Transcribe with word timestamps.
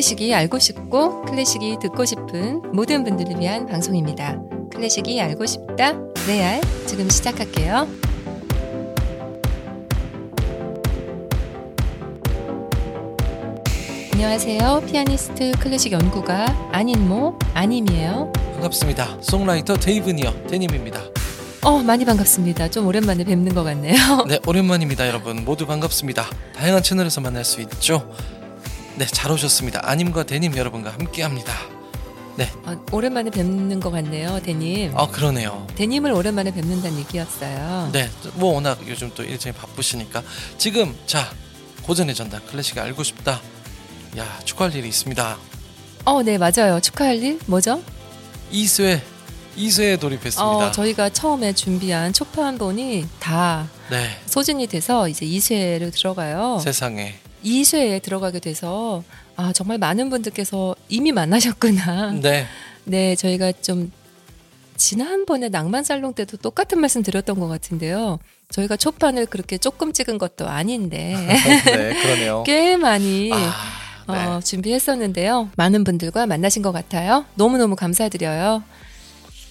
클래식이 0.00 0.34
알고 0.34 0.58
싶고 0.58 1.26
클래식이 1.26 1.76
듣고 1.82 2.06
싶은 2.06 2.62
모든 2.72 3.04
분들을 3.04 3.38
위한 3.38 3.66
방송입니다. 3.66 4.40
클래식이 4.72 5.20
알고 5.20 5.44
싶다 5.44 5.92
레알 6.26 6.62
지금 6.86 7.10
시작할게요. 7.10 7.86
안녕하세요. 14.14 14.84
피아니스트 14.86 15.52
클래식 15.60 15.92
연구가 15.92 16.46
안인모 16.72 17.38
안님이에요. 17.52 18.32
반갑습니다. 18.54 19.18
송라이터 19.20 19.76
데이브니어 19.76 20.46
데님입니다. 20.46 21.02
어 21.62 21.82
많이 21.82 22.06
반갑습니다. 22.06 22.70
좀 22.70 22.86
오랜만에 22.86 23.22
뵙는 23.24 23.54
것 23.54 23.64
같네요. 23.64 24.24
네 24.26 24.38
오랜만입니다 24.46 25.06
여러분 25.06 25.44
모두 25.44 25.66
반갑습니다. 25.66 26.24
다양한 26.56 26.82
채널에서 26.82 27.20
만날 27.20 27.44
수 27.44 27.60
있죠. 27.60 28.10
네 29.00 29.06
잘 29.06 29.32
오셨습니다. 29.32 29.80
아님과 29.82 30.24
데님 30.24 30.54
여러분과 30.54 30.90
함께합니다. 30.92 31.54
네. 32.36 32.50
어, 32.64 32.76
오랜만에 32.92 33.30
뵙는 33.30 33.80
것 33.80 33.90
같네요, 33.90 34.40
대님. 34.42 34.96
아 34.96 35.06
그러네요. 35.08 35.66
대님을 35.74 36.12
오랜만에 36.12 36.52
뵙는다는 36.52 36.98
얘기였어요. 36.98 37.88
네, 37.92 38.10
뭐 38.34 38.52
워낙 38.54 38.78
요즘 38.86 39.10
또 39.14 39.22
일정이 39.24 39.54
바쁘시니까 39.54 40.22
지금 40.58 40.94
자 41.06 41.32
고전의 41.82 42.14
전당 42.14 42.44
클래식 42.46 42.76
알고 42.76 43.02
싶다. 43.02 43.40
야 44.18 44.38
축하할 44.44 44.74
일이 44.74 44.88
있습니다. 44.88 45.38
어, 46.04 46.22
네 46.22 46.36
맞아요. 46.36 46.78
축하할 46.82 47.16
일 47.22 47.38
뭐죠? 47.46 47.82
2쇄 48.52 49.00
2쇄에 49.56 49.98
돌입했습니다. 49.98 50.42
어, 50.68 50.70
저희가 50.72 51.08
처음에 51.08 51.54
준비한 51.54 52.12
초판본이 52.12 53.06
다 53.18 53.66
네, 53.90 54.10
소진이 54.26 54.66
돼서 54.66 55.08
이제 55.08 55.24
2쇄로 55.24 55.90
들어가요. 55.92 56.58
세상에 56.62 57.14
2쇄에 57.44 58.02
들어가게 58.02 58.40
돼서 58.40 59.02
아 59.36 59.52
정말 59.52 59.78
많은 59.78 60.10
분들께서 60.10 60.74
이미 60.88 61.12
만나셨구나. 61.12 62.12
네, 62.20 62.46
네, 62.84 63.16
저희가 63.16 63.52
좀 63.52 63.90
지난번에 64.76 65.48
낭만 65.48 65.84
살롱 65.84 66.14
때도 66.14 66.38
똑같은 66.38 66.80
말씀 66.80 67.02
드렸던 67.02 67.38
것 67.38 67.48
같은데요. 67.48 68.18
저희가 68.50 68.76
초판을 68.76 69.26
그렇게 69.26 69.58
조금 69.58 69.92
찍은 69.92 70.18
것도 70.18 70.48
아닌데 70.48 71.14
네 71.66 71.94
그러네요. 72.02 72.42
꽤 72.46 72.76
많이 72.76 73.30
아, 73.32 74.12
네. 74.12 74.24
어, 74.24 74.40
준비했었는데요. 74.40 75.50
많은 75.56 75.84
분들과 75.84 76.26
만나신 76.26 76.62
것 76.62 76.72
같아요. 76.72 77.24
너무너무 77.34 77.76
감사드려요. 77.76 78.64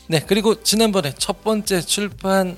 네, 0.08 0.22
그리고 0.26 0.62
지난번에 0.64 1.14
첫 1.18 1.44
번째 1.44 1.82
출판 1.82 2.58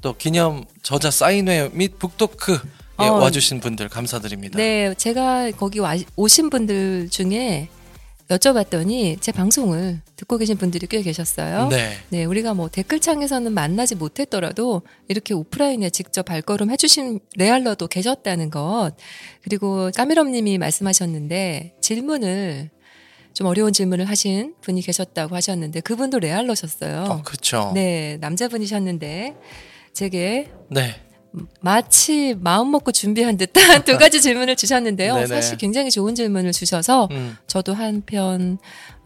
또 0.00 0.16
기념 0.16 0.64
저자 0.82 1.10
사인회 1.10 1.70
및 1.72 1.98
북토크 1.98 2.60
에 3.02 3.08
어. 3.08 3.14
와주신 3.14 3.60
분들 3.60 3.88
감사드립니다. 3.88 4.56
네, 4.56 4.94
제가 4.94 5.50
거기 5.52 5.78
와, 5.78 5.96
오신 6.16 6.50
분들 6.50 7.08
중에 7.10 7.68
여쭤봤더니 8.30 9.20
제 9.20 9.32
방송을 9.32 10.00
듣고 10.16 10.38
계신 10.38 10.56
분들이 10.56 10.86
꽤 10.86 11.02
계셨어요. 11.02 11.68
네. 11.68 11.96
네, 12.08 12.24
우리가 12.24 12.54
뭐 12.54 12.68
댓글창에서는 12.68 13.52
만나지 13.52 13.94
못했더라도 13.94 14.82
이렇게 15.08 15.34
오프라인에 15.34 15.90
직접 15.90 16.24
발걸음 16.24 16.70
해주신 16.70 17.20
레알러도 17.36 17.88
계셨다는 17.88 18.50
것. 18.50 18.92
그리고 19.42 19.90
까미럼님이 19.94 20.58
말씀하셨는데 20.58 21.74
질문을 21.80 22.70
좀 23.34 23.46
어려운 23.46 23.72
질문을 23.72 24.06
하신 24.06 24.54
분이 24.60 24.82
계셨다고 24.82 25.34
하셨는데 25.34 25.80
그분도 25.80 26.18
레알러셨어요. 26.18 27.04
어, 27.08 27.22
그렇죠. 27.22 27.72
네, 27.74 28.18
남자분이셨는데 28.20 29.34
제게 29.92 30.50
네. 30.70 30.94
마치 31.60 32.34
마음 32.38 32.70
먹고 32.70 32.92
준비한 32.92 33.36
듯한 33.36 33.84
두 33.84 33.96
가지 33.96 34.20
질문을 34.20 34.56
주셨는데요. 34.56 35.14
네네. 35.14 35.26
사실 35.26 35.56
굉장히 35.56 35.90
좋은 35.90 36.14
질문을 36.14 36.52
주셔서 36.52 37.08
음, 37.10 37.36
저도 37.46 37.74
한편 37.74 38.58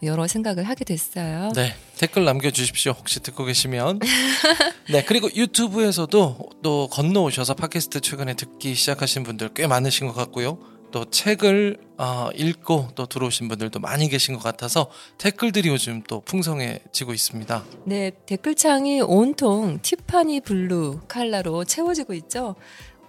여러 0.03 0.27
생각을 0.27 0.65
하게 0.65 0.85
됐어요. 0.85 1.53
네. 1.55 1.75
댓글 1.99 2.25
남겨주십시오. 2.25 2.93
혹시 2.93 3.21
듣고 3.21 3.45
계시면. 3.45 4.01
네. 4.91 5.05
그리고 5.05 5.29
유튜브에서도 5.35 6.51
또 6.63 6.89
건너오셔서 6.89 7.55
팟캐스트 7.55 8.01
최근에 8.01 8.35
듣기 8.35 8.75
시작하신 8.75 9.23
분들 9.23 9.51
꽤 9.55 9.67
많으신 9.67 10.07
것 10.07 10.15
같고요. 10.15 10.59
또 10.97 11.05
책을 11.05 11.77
어, 11.99 12.31
읽고 12.35 12.89
또 12.95 13.05
들어오신 13.05 13.49
분들도 13.49 13.81
많이 13.81 14.09
계신 14.09 14.35
것 14.35 14.43
같아서 14.43 14.91
댓글들이 15.19 15.69
요즘 15.69 16.03
또 16.09 16.23
풍성해지고 16.23 17.13
있습니다. 17.13 17.65
네, 17.85 18.13
댓글창이 18.25 19.03
온통 19.03 19.81
티파니 19.83 20.41
블루 20.41 21.01
컬러로 21.07 21.67
채워지고 21.67 22.15
있죠. 22.15 22.55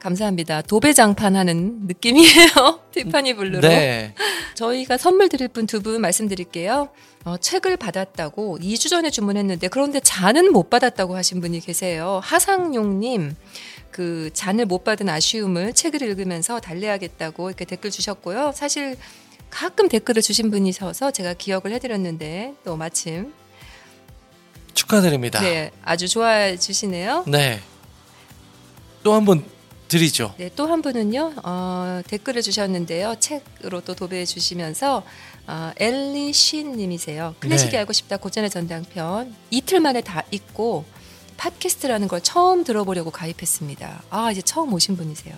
감사합니다. 0.02 0.64
도배장판 0.64 1.38
하는 1.38 1.88
느낌이에요. 1.88 2.82
티파니 2.92 3.36
블루로. 3.36 3.62
네. 3.62 4.14
저희가 4.56 4.98
선물 4.98 5.30
드릴 5.30 5.48
두 5.48 5.69
분 5.69 6.02
말씀드릴게요. 6.02 6.90
어, 7.24 7.38
책을 7.38 7.78
받았다고 7.78 8.60
2주 8.60 8.90
전에 8.90 9.10
주문했는데 9.10 9.70
그런데 9.70 10.02
잔은 10.02 10.52
못 10.52 10.70
받았다고 10.70 11.16
하신 11.16 11.40
분이 11.40 11.62
계세요. 11.62 12.20
하상용님. 12.22 13.34
그 13.98 14.30
잔을 14.32 14.68
못 14.68 14.84
받은 14.84 15.10
아쉬움을 15.10 15.74
책을 15.74 16.04
읽으면서 16.04 16.60
달래야겠다고 16.60 17.50
이렇게 17.50 17.66
댓글 17.66 17.90
주셨고요. 17.90 18.52
사실 18.54 18.96
가끔 19.50 19.90
댓글을 19.90 20.22
주신 20.22 20.52
분이셔서 20.52 21.10
제가 21.10 21.34
기억을 21.34 21.72
해드렸는데 21.74 22.54
또 22.64 22.78
마침 22.78 23.34
축하드립니다. 24.76 25.40
네 25.42 25.72
아주 25.84 26.08
좋아해 26.08 26.58
주시네요. 26.58 27.24
네. 27.26 27.60
또 29.04 29.14
한 29.16 29.26
번 29.26 29.44
드리죠. 29.88 30.36
네, 30.38 30.52
또 30.56 30.68
한 30.68 30.82
분은요, 30.84 31.34
어, 31.44 32.02
댓글을 32.08 32.42
주셨는데요. 32.44 33.16
책으로 33.20 33.80
또 33.82 33.96
도배해 33.96 34.26
주시면서, 34.26 35.02
어, 35.48 35.72
엘리 35.78 36.34
신 36.34 36.76
님이세요. 36.76 37.34
클래식이 37.40 37.72
네. 37.72 37.78
알고 37.80 37.94
싶다 37.94 38.18
고전의 38.18 38.50
전당편. 38.50 39.34
이틀 39.50 39.80
만에 39.80 40.02
다 40.02 40.24
읽고, 40.30 40.84
팟캐스트라는 41.38 42.08
걸 42.08 42.22
처음 42.22 42.64
들어보려고 42.64 43.12
가입했습니다. 43.12 44.04
아, 44.10 44.32
이제 44.32 44.42
처음 44.42 44.74
오신 44.74 44.98
분이세요. 44.98 45.36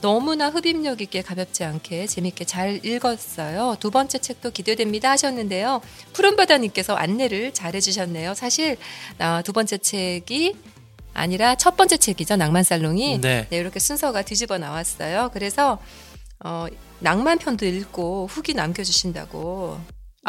너무나 0.00 0.50
흡입력 0.50 1.00
있게 1.00 1.22
가볍지 1.22 1.64
않게 1.64 2.06
재밌게 2.06 2.44
잘 2.44 2.84
읽었어요. 2.84 3.76
두 3.80 3.90
번째 3.90 4.18
책도 4.18 4.50
기대됩니다 4.50 5.10
하셨는데요. 5.10 5.80
푸른바다님께서 6.12 6.94
안내를 6.94 7.54
잘 7.54 7.74
해주셨네요. 7.74 8.34
사실, 8.34 8.76
아, 9.18 9.42
두 9.42 9.52
번째 9.52 9.78
책이 9.78 10.54
아니라 11.14 11.54
첫 11.54 11.76
번째 11.76 11.96
책이죠. 11.96 12.36
낭만살롱이. 12.36 13.20
네. 13.20 13.46
네, 13.48 13.56
이렇게 13.56 13.80
순서가 13.80 14.22
뒤집어 14.22 14.58
나왔어요. 14.58 15.30
그래서 15.32 15.78
어, 16.44 16.66
낭만 16.98 17.38
편도 17.38 17.64
읽고 17.64 18.26
후기 18.30 18.52
남겨주신다고 18.52 19.78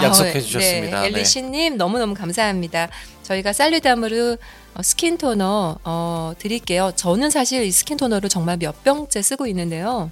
약속해 0.01 0.29
아, 0.29 0.39
주셨습니다. 0.39 1.01
네, 1.01 1.09
네. 1.09 1.17
엘리씨님 1.17 1.77
너무너무 1.77 2.13
감사합니다. 2.13 2.89
저희가 3.23 3.51
어, 3.51 4.66
스킨 4.83 5.17
토너 5.17 5.79
어, 5.83 6.33
드릴게요. 6.37 6.91
저는 6.95 7.29
사실 7.29 7.63
이 7.63 7.71
스킨 7.71 7.97
토너를 7.97 8.29
정말 8.29 8.57
몇 8.57 8.83
병째 8.83 9.21
쓰고 9.21 9.47
있는데요. 9.47 10.11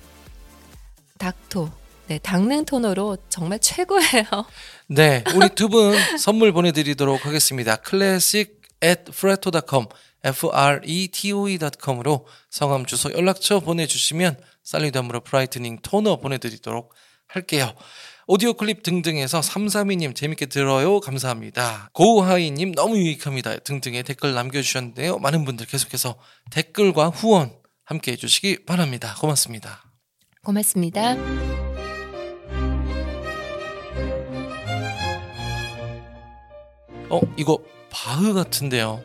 닦토, 1.17 1.69
네, 2.07 2.19
당냉 2.19 2.65
토너로 2.65 3.17
정말 3.29 3.59
최고예요. 3.59 4.23
네, 4.87 5.23
우리 5.35 5.49
두 5.49 5.69
분 5.69 5.95
선물 6.17 6.51
보내드리도록 6.51 7.25
하겠습니다. 7.25 7.77
classic 7.87 8.53
at 8.83 9.03
fretto.com, 9.09 9.87
f-r-e-t-o-e.com으로 10.23 12.27
성함, 12.49 12.85
주소, 12.85 13.11
연락처 13.13 13.59
보내주시면 13.59 14.37
살리덤으로 14.63 15.21
brightening 15.21 15.79
토너 15.81 16.19
보내드리도록 16.19 16.93
할게요. 17.27 17.73
오디오 18.27 18.53
클립 18.53 18.81
등등에서 18.81 19.39
332님 19.39 20.15
재밌게 20.15 20.47
들어요. 20.47 20.99
감사합니다. 20.99 21.91
고우하이님 21.93 22.73
너무 22.73 22.97
유익합니다. 22.97 23.59
등등의 23.59 24.01
댓글 24.01 24.33
남겨주셨는데요. 24.33 25.19
많은 25.19 25.45
분들 25.45 25.67
계속해서 25.67 26.15
댓글과 26.49 27.09
후원 27.09 27.51
함께 27.83 28.13
해주시기 28.13 28.65
바랍니다. 28.65 29.15
고맙습니다. 29.19 29.83
고맙습니다. 30.43 31.13
어, 37.11 37.21
이거 37.37 37.59
바흐 37.91 38.33
같은데요. 38.33 39.03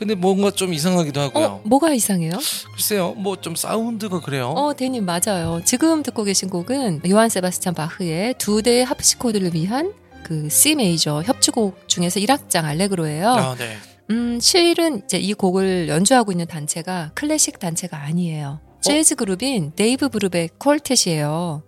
근데 0.00 0.14
뭔가 0.14 0.50
좀 0.50 0.72
이상하기도 0.72 1.20
하고요. 1.20 1.44
어, 1.44 1.60
뭐가 1.64 1.92
이상해요? 1.92 2.32
글쎄요, 2.72 3.12
뭐 3.12 3.36
좀 3.36 3.54
사운드가 3.54 4.20
그래요. 4.20 4.48
어, 4.56 4.72
대님 4.74 5.04
맞아요. 5.04 5.60
지금 5.64 6.02
듣고 6.02 6.24
계신 6.24 6.48
곡은 6.48 7.02
요한 7.10 7.28
세바스찬 7.28 7.74
바흐의 7.74 8.34
두 8.38 8.62
대의 8.62 8.84
하프시코드를 8.86 9.54
위한 9.54 9.92
그 10.22 10.48
C 10.48 10.74
메이저 10.74 11.22
협주곡 11.22 11.86
중에서 11.86 12.18
1악장 12.18 12.64
알레그로예요. 12.64 13.28
아, 13.28 13.54
네. 13.56 13.76
음, 14.10 14.40
실은 14.40 15.02
이제 15.04 15.18
이 15.18 15.34
곡을 15.34 15.88
연주하고 15.88 16.32
있는 16.32 16.46
단체가 16.46 17.10
클래식 17.14 17.58
단체가 17.58 17.98
아니에요. 17.98 18.58
재즈 18.80 19.16
그룹인 19.16 19.72
데이브 19.76 20.08
브루백 20.08 20.58
quartet이에요. 20.58 21.62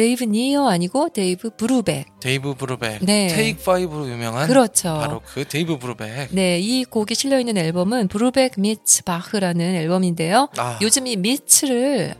데이브 0.00 0.24
니어 0.24 0.66
아니고 0.66 1.10
데이브 1.10 1.50
브루백. 1.58 2.06
데이브 2.20 2.54
브루백, 2.54 3.04
네. 3.04 3.28
Take 3.28 3.62
5로 3.62 4.08
유명한 4.08 4.48
그렇죠. 4.48 4.94
바로 4.98 5.20
그 5.26 5.44
데이브 5.46 5.78
브루백. 5.78 6.28
네, 6.30 6.58
이 6.58 6.84
곡이 6.84 7.14
실려 7.14 7.38
있는 7.38 7.58
앨범은 7.58 8.08
Brubeck 8.08 8.54
Meets 8.56 9.04
Bach라는 9.04 9.74
앨범인데요. 9.74 10.48
아, 10.56 10.78
요즘 10.80 11.06
이 11.06 11.16
meets를 11.16 12.14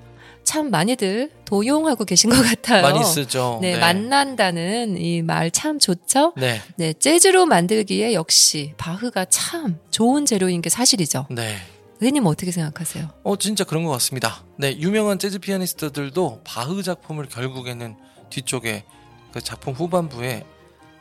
참 0.45 0.71
많이들 0.71 1.31
도용하고 1.47 2.05
계신 2.05 2.29
것 2.29 2.43
같아요. 2.43 2.83
많이 2.83 3.03
쓰죠. 3.03 3.61
네, 3.63 3.79
만난다는 3.79 4.99
이 4.99 5.23
말 5.23 5.51
참 5.51 5.79
좋죠. 5.79 6.35
네. 6.37 6.61
네, 6.77 6.93
재즈로 6.93 7.47
만들기에 7.47 8.13
역시 8.13 8.75
바흐가 8.77 9.25
참 9.31 9.79
좋은 9.91 10.27
재료인 10.27 10.61
게 10.61 10.69
사실이죠. 10.69 11.29
네. 11.31 11.57
의님 12.01 12.27
어떻게 12.27 12.51
생각하세요? 12.51 13.09
어 13.25 13.37
진짜 13.37 13.65
그런 13.65 13.85
것 13.85 13.91
같습니다. 13.93 14.43
네, 14.57 14.77
유명한 14.79 15.19
재즈 15.19 15.39
피아니스트들도 15.39 16.43
바흐 16.45 16.83
작품을 16.83 17.27
결국에는 17.27 17.97
뒤쪽에 18.31 18.85
그 19.33 19.41
작품 19.41 19.75
후반부에 19.75 20.45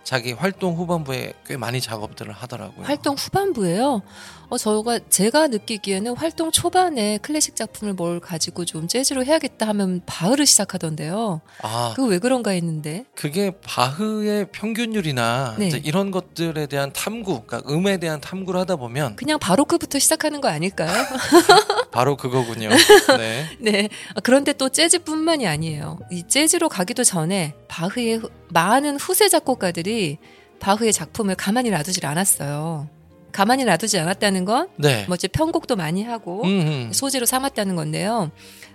자기 0.04 0.34
활동 0.34 0.76
후반부에 0.76 1.34
꽤 1.46 1.58
많이 1.58 1.80
작업들을 1.80 2.34
하더라고요. 2.34 2.86
활동 2.86 3.16
후반부에요. 3.16 4.02
어, 4.50 4.58
저가 4.58 5.00
제가 5.10 5.48
느끼기에는 5.48 6.16
활동 6.16 6.50
초반에 6.52 7.20
클래식 7.20 7.56
작품을 7.56 7.94
뭘 7.94 8.20
가지고 8.20 8.66
좀 8.66 8.88
재즈로 8.88 9.24
해야겠다 9.24 9.68
하면 9.68 10.02
바흐를 10.08 10.48
시작하던데요. 10.48 11.42
아, 11.62 11.94
그거 11.96 12.08
왜 12.08 12.18
그런가 12.18 12.50
했는데. 12.52 13.06
그게 13.14 13.52
바흐의 13.62 14.48
평균율이나 14.52 15.56
네. 15.60 15.70
이런 15.84 16.10
것들에 16.10 16.66
대한 16.66 16.92
탐구, 16.94 17.44
그러니까 17.46 17.72
음에 17.72 17.98
대한 17.98 18.20
탐구를 18.22 18.60
하다 18.62 18.78
보면 18.78 19.16
그냥 19.18 19.38
바로크부터 19.38 20.00
시작하는 20.00 20.42
거 20.42 20.48
아닐까요? 20.48 20.92
바로 21.92 22.18
그거군요. 22.18 22.70
네. 23.18 23.46
네. 23.60 23.90
아, 24.16 24.20
그런데 24.22 24.54
또 24.54 24.70
재즈뿐만이 24.70 25.46
아니에요. 25.46 26.00
이 26.12 26.24
재즈로 26.28 26.70
가기도 26.70 27.04
전에 27.04 27.54
바흐의 27.68 28.18
후- 28.18 28.30
많은 28.50 28.98
후세 28.98 29.30
작곡가들이 29.30 30.18
바흐의 30.60 30.92
작품을 30.92 31.36
가만히 31.36 31.70
놔두질 31.70 32.06
않았어요. 32.08 32.90
가만히 33.32 33.66
놔두지 33.66 34.00
않았다는 34.00 34.46
건 34.46 34.70
네. 34.78 35.06
뭐 35.08 35.16
이제 35.16 35.28
편곡도 35.28 35.76
많이 35.76 36.04
하고 36.04 36.44
음, 36.44 36.50
음. 36.50 36.90
소재로 36.94 37.26
삼았다는 37.26 37.76
건데요. 37.76 38.32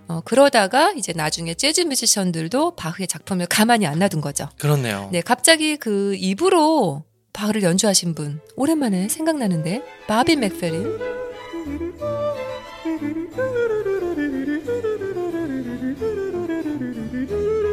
어, 0.06 0.20
그러다가 0.24 0.92
이제 0.92 1.12
나중에 1.14 1.54
재즈 1.54 1.82
뮤지션들도 1.82 2.76
바흐의 2.76 3.06
작품을 3.06 3.46
가만히 3.46 3.86
안 3.86 3.98
놔둔 3.98 4.20
거죠. 4.20 4.48
그렇네요. 4.58 5.08
네, 5.12 5.20
갑자기 5.20 5.76
그 5.76 6.14
입으로 6.16 7.04
바흐를 7.32 7.62
연주하신 7.62 8.14
분 8.14 8.40
오랜만에 8.56 9.08
생각나는데 9.08 9.82
바비 10.06 10.36
맥페린. 10.36 10.98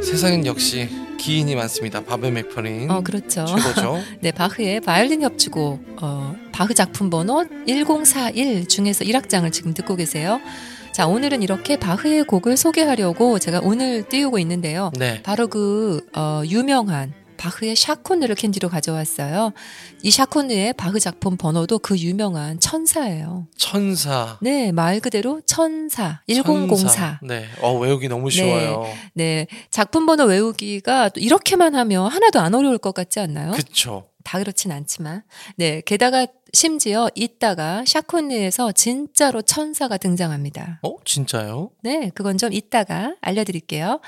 세상엔 0.03 0.45
역시 0.45 0.89
기인이 1.21 1.55
많습니다. 1.55 2.03
바베 2.03 2.31
맥퍼린 2.31 2.89
어, 2.89 3.01
그렇죠. 3.01 3.45
최고죠. 3.45 3.99
네, 4.21 4.31
바흐의 4.31 4.81
바이올린 4.81 5.21
협주곡 5.21 5.97
어, 6.01 6.35
바흐 6.51 6.73
작품 6.73 7.11
번호 7.11 7.45
1041 7.67 8.67
중에서 8.67 9.05
1악장을 9.05 9.51
지금 9.51 9.73
듣고 9.75 9.95
계세요. 9.95 10.41
자, 10.91 11.07
오늘은 11.07 11.43
이렇게 11.43 11.77
바흐의 11.77 12.23
곡을 12.23 12.57
소개하려고 12.57 13.37
제가 13.37 13.61
오늘 13.63 14.03
띄우고 14.09 14.39
있는데요. 14.39 14.91
네. 14.97 15.21
바로 15.21 15.47
그 15.47 16.05
어, 16.15 16.41
유명한 16.45 17.13
바흐의 17.41 17.75
샤코느를 17.75 18.35
캔디로 18.35 18.69
가져왔어요. 18.69 19.53
이 20.03 20.11
샤코느의 20.11 20.73
바흐 20.73 20.99
작품 20.99 21.37
번호도 21.37 21.79
그 21.79 21.97
유명한 21.97 22.59
천사예요. 22.59 23.47
천사. 23.57 24.37
네, 24.41 24.71
말 24.71 24.99
그대로 24.99 25.41
천사 25.47 26.21
1004. 26.27 26.77
천사. 26.77 27.19
네. 27.23 27.47
어, 27.61 27.73
외우기 27.73 28.09
너무 28.09 28.29
쉬워요. 28.29 28.85
네, 29.15 29.47
작품 29.71 30.05
번호 30.05 30.25
외우기가 30.25 31.09
또 31.09 31.19
이렇게만 31.19 31.73
하면 31.73 32.05
하나도 32.11 32.39
안 32.39 32.53
어려울 32.53 32.77
것 32.77 32.93
같지 32.93 33.19
않나요? 33.19 33.53
그쵸. 33.53 34.07
다 34.23 34.37
그렇진 34.37 34.71
않지만. 34.71 35.23
네, 35.55 35.81
게다가 35.83 36.27
심지어 36.53 37.09
이따가 37.15 37.83
샤코느에서 37.85 38.71
진짜로 38.73 39.41
천사가 39.41 39.97
등장합니다. 39.97 40.79
어, 40.83 40.95
진짜요? 41.05 41.71
네, 41.81 42.11
그건 42.13 42.37
좀 42.37 42.51
이따가 42.51 43.15
알려드릴게요. 43.21 44.01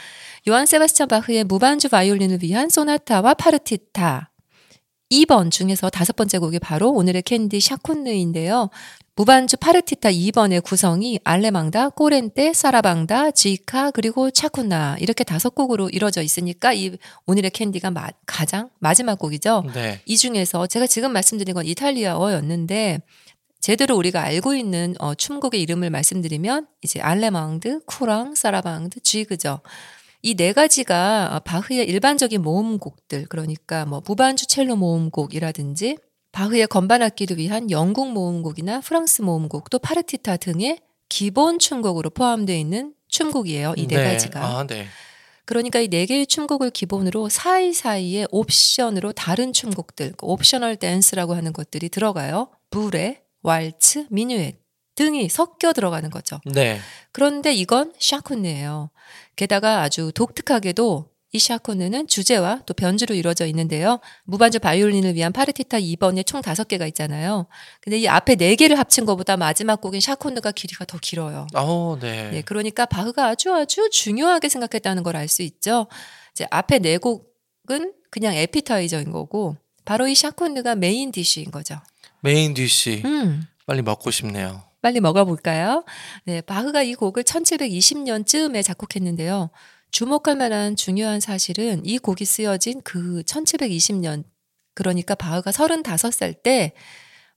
요한 0.50 0.66
세바스찬 0.66 1.07
바흐의 1.07 1.45
무반주 1.45 1.90
바이올린을 1.90 2.40
위한 2.42 2.69
소나타와 2.69 3.34
파르티타. 3.36 4.33
2번 5.13 5.51
중에서 5.51 5.89
다섯 5.89 6.15
번째 6.15 6.39
곡이 6.39 6.60
바로 6.60 6.89
오늘의 6.92 7.21
캔디 7.21 7.60
샤콘느인데요. 7.60 8.69
무반주 9.15 9.57
파르티타 9.57 10.10
2번의 10.10 10.63
구성이 10.63 11.19
Allemanda, 11.24 11.90
Corrente, 11.90 12.52
Sarabanda, 12.54 13.30
Giga, 13.31 13.92
그리고 13.92 14.31
Ciaccona 14.31 14.98
이렇게 15.00 15.24
다섯 15.24 15.54
곡으로 15.54 15.89
이루어져 15.89 16.24
있으니까 16.24 16.74
이 16.74 16.98
오늘의 17.27 17.51
캔디가 17.51 17.92
마- 17.92 18.10
가장 18.25 18.69
마지막 18.80 19.19
곡이죠. 19.19 19.65
네. 19.75 20.01
이 20.06 20.18
중에서 20.18 20.65
제가 20.65 20.88
지금 20.88 21.13
말씀드린 21.13 21.54
건 21.54 21.65
이탈리아어였는데 21.68 23.01
제대로 23.60 23.95
우리가 23.98 24.24
알고 24.24 24.56
있는 24.56 24.95
어, 25.00 25.13
춤곡의 25.13 25.62
이름을 25.62 25.92
말씀드리면 25.92 26.65
이제 26.81 27.00
알레망드, 27.00 27.81
쿠랑트, 27.86 28.34
사라방드, 28.33 29.00
지그죠. 29.02 29.62
이 30.25 30.36
네 30.36 30.54
가지가 30.54 31.36
어, 31.36 31.40
바흐의 31.42 31.86
일반적인 31.88 32.42
모음곡들 32.42 33.25
그러니까 33.28 33.86
뭐 33.86 34.02
무반주 34.06 34.48
첼로 34.48 34.75
모음곡이라든지 34.78 35.98
바흐의 36.31 36.68
건반 36.68 37.02
악기를 37.02 37.38
위한 37.38 37.70
영국 37.70 38.12
모음곡이나 38.12 38.80
프랑스 38.81 39.22
모음곡 39.22 39.70
또 39.70 39.80
파르티타 39.80 40.38
등의 40.38 40.80
기본 41.10 41.60
춤곡으로 41.60 42.10
포함되어 42.12 42.56
있는 42.56 42.94
춤곡이에요. 43.10 43.74
이네 43.78 43.96
가지가. 44.04 44.44
아, 44.44 44.66
네. 44.66 44.88
그러니까 45.46 45.80
이 45.80 45.90
네 45.90 46.06
개의 46.06 46.25
춤곡을 46.25 46.72
기본으로 46.72 47.28
사이사이에 47.30 48.25
옵션으로 48.31 49.12
다른 49.12 49.52
춤곡들, 49.54 50.14
그 50.18 50.25
옵셔널 50.25 50.78
댄스라고 50.78 51.36
하는 51.36 51.52
것들이 51.54 51.90
들어가요. 51.90 52.48
부레, 52.72 53.22
왈츠, 53.44 54.08
미뉴엣 54.10 54.56
등이 54.96 55.28
섞여 55.30 55.74
들어가는 55.74 56.10
거죠. 56.10 56.40
네. 56.46 56.80
그런데 57.12 57.54
이건 57.54 57.94
샤콘느예요. 58.00 58.90
게다가 59.36 59.82
아주 59.82 60.12
독특하게도 60.14 61.10
이 61.36 61.40
샤콘느는 61.40 62.06
주제와 62.08 62.62
또 62.68 62.76
변주로 62.76 63.16
이루어져 63.16 63.48
있는데요. 63.48 64.00
무반주 64.26 64.60
바이올린을 64.60 65.16
위한 65.16 65.34
파르티타 65.34 65.80
2번에 65.80 66.24
총 66.28 66.44
다섯 66.44 66.68
개가 66.68 66.86
있잖아요. 66.88 67.48
근데 67.82 67.98
이 67.98 68.08
앞에 68.08 68.36
네 68.36 68.56
개를 68.56 68.78
합친 68.78 69.06
것보다 69.06 69.36
마지막 69.36 69.82
곡인 69.82 70.00
샤콘느가 70.00 70.52
길이가 70.52 70.86
더 70.86 71.00
길어요. 71.00 71.48
어, 71.56 71.98
네. 72.00 72.30
네, 72.30 72.42
그러니까 72.44 72.86
바흐가 72.86 73.26
아주 73.28 73.52
아주 73.52 73.90
중요하게 73.92 74.48
생각했다는 74.50 75.02
걸 75.02 75.16
알 75.16 75.28
수 75.28 75.42
있죠. 75.42 75.88
이제 76.34 76.46
앞에 76.52 76.78
네 76.78 77.00
곡은 77.00 77.94
그냥 78.12 78.36
에피타이저인 78.36 79.12
거고 79.12 79.58
바로 79.86 80.08
이 80.08 80.14
샤콘느가 80.14 80.75
main 80.75 81.12
dish인 81.12 81.50
거죠. 81.50 81.80
Main 82.22 82.54
dish 82.54 83.02
음. 83.06 83.48
빨리 83.66 83.82
먹고 83.82 84.12
싶네요. 84.12 84.62
빨리 84.84 85.00
먹어볼까요? 85.00 85.86
네, 86.25 86.42
바흐가 86.42 86.84
이 86.84 86.94
곡을 86.94 87.24
1720년쯤에 87.24 88.62
작곡했는데요. 88.62 89.50
주목할 89.92 90.36
만한 90.36 90.75
중요한 90.75 91.22
사실은 91.22 91.82
이 91.86 91.98
곡이 91.98 92.25
쓰여진 92.25 92.82
그 92.84 93.24
1720년, 93.25 94.25
그러니까 94.75 95.16
바흐가 95.16 95.52
35살 95.52 96.44
때, 96.44 96.74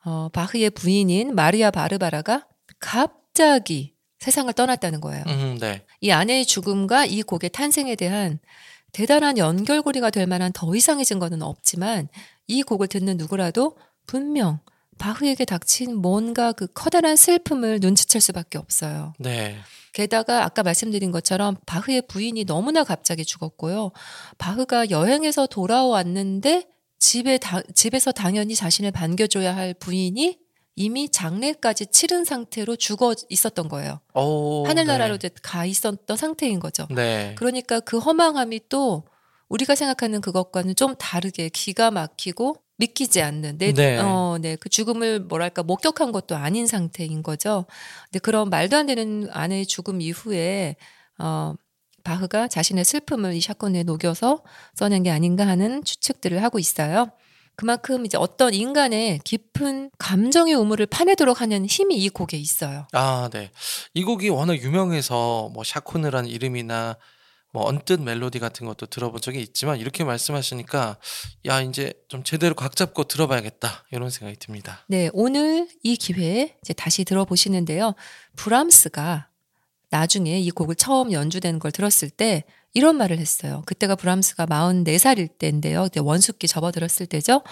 어, 0.05 0.29
바흐의 0.33 0.71
부인인 0.71 1.37
마리아 1.37 1.71
바르바라가 1.71 2.49
갑자기 2.81 3.95
세상을 4.19 4.53
떠났다는 4.53 5.01
거예요. 5.01 5.23
음, 5.29 5.59
네. 5.61 5.85
이 6.01 6.11
아내의 6.11 6.47
죽음과 6.47 7.05
이 7.05 7.23
곡의 7.23 7.51
탄생에 7.51 7.95
대한 7.95 8.41
대단한 8.91 9.39
연결고리가 9.39 10.11
될 10.11 10.27
만한 10.27 10.53
더 10.53 10.75
이상의 10.75 11.05
증거는 11.05 11.43
없지만 11.43 12.09
이 12.49 12.65
곡을 12.65 12.89
듣는 12.89 13.19
누구라도 13.19 13.77
분명 14.05 14.59
바흐에게 14.99 15.45
닥친 15.45 15.97
뭔가 15.97 16.53
그 16.53 16.67
커다란 16.73 17.17
슬픔을 17.17 17.79
눈치챌 17.81 18.21
수밖에 18.21 18.59
없어요. 18.59 19.13
네. 19.19 19.57
게다가 19.93 20.45
아까 20.45 20.63
말씀드린 20.63 21.11
것처럼 21.11 21.57
바흐의 21.67 22.03
부인이 22.09 22.45
너무나 22.45 22.85
갑자기 22.85 23.25
죽었고요. 23.25 23.93
바흐가 24.39 24.91
여행에서 24.91 25.47
돌아왔는데 25.47 26.67
집에 26.99 27.39
다- 27.39 27.63
집에서 27.75 28.13
당연히 28.13 28.55
자신을 28.55 28.91
반겨줘야 28.91 29.55
할 29.55 29.75
부인이 29.75 30.39
이미 30.79 31.09
장례까지 31.09 31.87
치른 31.87 32.25
상태로 32.27 32.77
죽어 32.77 33.15
있었던 33.31 33.69
거예요. 33.69 34.01
오, 34.15 34.67
하늘나라로 34.67 35.17
네. 35.17 35.31
가 35.43 35.65
있었던 35.65 36.17
상태인 36.17 36.61
거죠. 36.61 36.87
네. 36.91 37.35
그러니까 37.39 37.81
그 37.81 37.99
허망함이 37.99 38.61
또 38.69 39.05
우리가 39.49 39.75
생각하는 39.75 40.21
그것과는 40.21 40.75
좀 40.77 40.95
다르게 40.97 41.49
기가 41.49 41.91
막히고 41.91 42.57
믿기지 42.79 43.23
않는 43.23 43.59
내, 43.59 43.73
네. 43.73 43.99
어, 43.99 44.39
네, 44.41 44.57
그 44.57 44.69
죽음을 44.69 45.21
뭐랄까 45.21 45.63
목격한 45.63 46.13
것도 46.13 46.37
아닌 46.37 46.67
상태인 46.67 47.23
거죠. 47.23 47.67
근데 48.05 48.19
그런 48.19 48.51
말도 48.51 48.77
안 48.77 48.87
되는 48.87 49.29
아내의 49.31 49.67
죽음 49.67 50.01
이후에 50.01 50.77
어, 51.19 51.55
바흐가 52.05 52.49
자신의 52.49 52.85
슬픔을 52.85 53.35
이 53.35 53.41
사건에 53.41 53.83
녹여서 53.83 54.45
써낸 54.75 55.03
게 55.03 55.11
아닌가 55.11 55.47
하는 55.47 55.83
추측들을 55.83 56.43
하고 56.43 56.59
있어요. 56.59 57.11
그만큼 57.57 58.05
이제 58.05 58.19
어떤 58.19 58.53
인간의 58.53 59.21
깊은 59.25 59.91
감정의 59.99 60.55
우물을 60.55 60.87
파내도록 60.87 61.41
하는 61.41 61.65
힘이 61.65 61.97
이 61.97 62.11
곡에 62.11 62.37
있어요. 62.37 62.87
아, 62.93 63.31
네. 63.33 63.51
이 63.95 64.05
곡이 64.05 64.29
워낙 64.29 64.57
유명해서 64.61 65.51
뭐 65.55 65.65
샤코느라는 65.65 66.29
이름이나 66.29 66.97
뭐 67.57 67.65
언뜻 67.65 67.99
멜로디 67.99 68.39
같은 68.39 68.67
것도 68.67 68.85
들어본 68.85 69.23
적이 69.23 69.41
있지만 69.41 69.79
이렇게 69.79 70.05
말씀하시니까 70.05 70.99
야 71.47 71.63
이제 71.63 71.95
좀 72.07 72.23
제대로 72.23 72.55
각 72.55 72.77
잡고 72.77 73.05
들어봐야겠다 73.05 73.87
이런 73.93 74.11
생각이 74.11 74.39
듭니다. 74.39 74.85
네, 74.89 75.09
오늘 75.15 75.67
이 75.83 75.97
기회에 75.97 76.55
이제 76.63 76.75
다시 76.75 77.03
들어보시는데요. 77.07 77.95
브람스가 78.37 79.31
나중에 79.89 80.39
이 80.39 80.51
곡을 80.51 80.75
처음 80.75 81.13
연주되는 81.13 81.59
걸 81.59 81.73
들었을 81.73 82.11
때 82.11 82.45
이런 82.75 82.99
말을 82.99 83.19
했어요. 83.19 83.63
그때가 83.65 83.97
브람스가 83.97 84.45
44살일 84.45 85.39
때인데요. 85.39 85.85
그때 85.85 86.01
원숙기 86.01 86.49
접어들었을 86.49 87.07
때죠. 87.07 87.43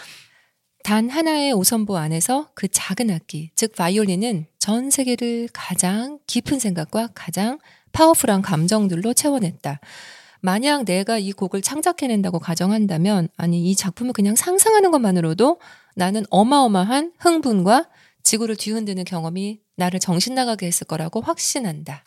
단 0.82 1.08
하나의 1.08 1.54
오선보 1.54 1.96
안에서 1.96 2.50
그 2.54 2.68
작은 2.68 3.10
악기, 3.10 3.52
즉 3.54 3.74
바이올린은 3.74 4.48
전 4.58 4.90
세계를 4.90 5.48
가장 5.54 6.18
깊은 6.26 6.58
생각과 6.58 7.08
가장 7.14 7.58
파워풀한 7.94 8.42
감정들로 8.42 9.14
채워냈다. 9.14 9.80
만약 10.40 10.84
내가 10.84 11.16
이 11.16 11.32
곡을 11.32 11.62
창작해낸다고 11.62 12.38
가정한다면, 12.38 13.28
아니, 13.38 13.70
이 13.70 13.74
작품을 13.74 14.12
그냥 14.12 14.34
상상하는 14.36 14.90
것만으로도 14.90 15.58
나는 15.96 16.26
어마어마한 16.28 17.14
흥분과 17.18 17.88
지구를 18.22 18.56
뒤흔드는 18.56 19.04
경험이 19.04 19.60
나를 19.76 20.00
정신 20.00 20.34
나가게 20.34 20.66
했을 20.66 20.86
거라고 20.86 21.22
확신한다. 21.22 22.04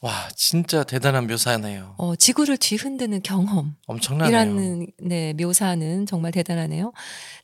와, 0.00 0.28
진짜 0.34 0.82
대단한 0.84 1.26
묘사네요. 1.26 1.94
어, 1.98 2.16
지구를 2.16 2.56
뒤흔드는 2.56 3.22
경험. 3.22 3.74
엄청나네요. 3.86 4.30
이라는 4.30 4.86
네, 5.00 5.32
묘사는 5.34 6.06
정말 6.06 6.32
대단하네요. 6.32 6.92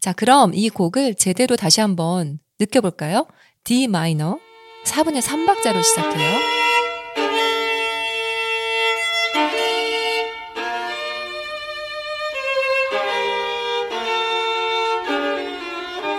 자, 0.00 0.12
그럼 0.12 0.52
이 0.54 0.68
곡을 0.68 1.14
제대로 1.16 1.56
다시 1.56 1.80
한번 1.80 2.38
느껴볼까요? 2.58 3.26
D 3.64 3.88
마이너 3.88 4.38
4분의 4.84 5.20
3박자로 5.22 5.82
시작해요. 5.82 6.73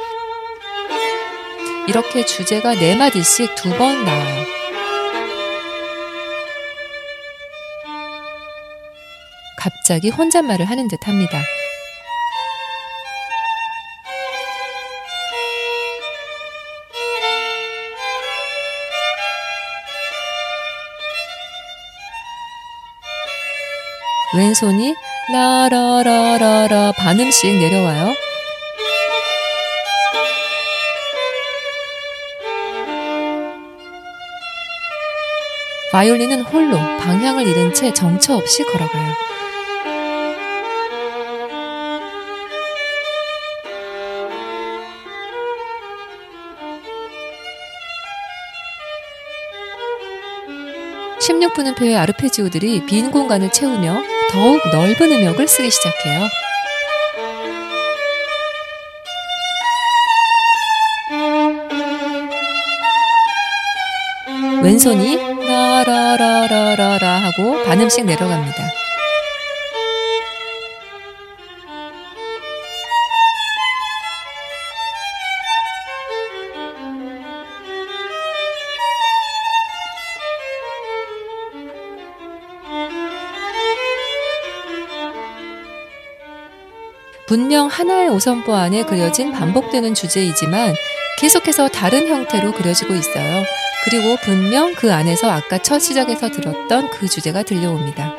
이렇게 1.88 2.24
주제가 2.24 2.74
네 2.74 2.96
마디씩 2.96 3.54
두 3.54 3.70
번 3.76 4.04
나와요. 4.04 4.46
갑자기 9.58 10.10
혼잣말을 10.10 10.66
하는 10.66 10.88
듯 10.88 11.06
합니다. 11.08 11.42
왼손이 24.34 24.94
라라라라라 25.32 26.92
반음씩 26.92 27.56
내려와요. 27.58 28.14
바이올린은 35.96 36.42
홀로 36.42 36.76
방향을 36.98 37.46
잃은 37.46 37.72
채 37.72 37.90
정처 37.90 38.34
없이 38.34 38.62
걸어가요. 38.64 39.14
(16분음표의) 51.18 51.96
아르페지오들이 51.96 52.84
빈 52.84 53.10
공간을 53.10 53.50
채우며 53.50 53.96
더욱 54.32 54.60
넓은 54.70 55.12
음역을 55.12 55.48
쓰기 55.48 55.70
시작해요. 55.70 56.28
왼손이 64.62 65.35
라라라라라라 65.46 67.22
하고 67.22 67.62
반음씩 67.64 68.04
내려갑니다. 68.04 68.72
분명 87.26 87.66
하나의 87.66 88.08
오선보 88.08 88.54
안에 88.54 88.84
그려진 88.84 89.32
반복되는 89.32 89.94
주제이지만 89.94 90.74
계속해서 91.18 91.68
다른 91.68 92.06
형태로 92.08 92.52
그려지고 92.52 92.94
있어요. 92.94 93.44
그리고 93.88 94.16
분명 94.16 94.74
그 94.74 94.92
안에서 94.92 95.30
아까 95.30 95.58
첫 95.58 95.78
시작에서 95.78 96.28
들었던 96.28 96.90
그 96.90 97.06
주제가 97.06 97.44
들려옵니다. 97.44 98.16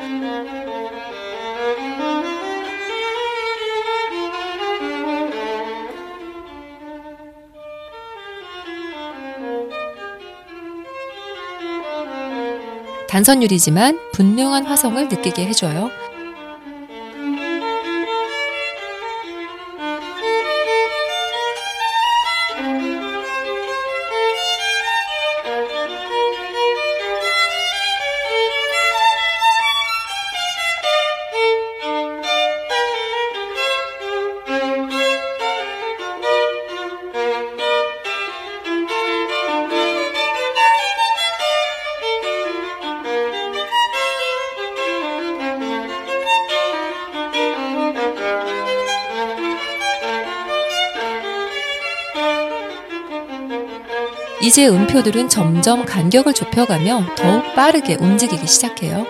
단선율이지만 13.10 13.98
분명한 14.12 14.64
화성을 14.64 15.08
느끼게 15.08 15.44
해줘요. 15.46 15.90
이제 54.58 54.66
음표들은 54.66 55.28
점점 55.28 55.84
간격을 55.84 56.34
좁혀가며 56.34 57.14
더욱 57.14 57.54
빠르게 57.54 57.94
움직이기 57.94 58.44
시작해요. 58.44 59.06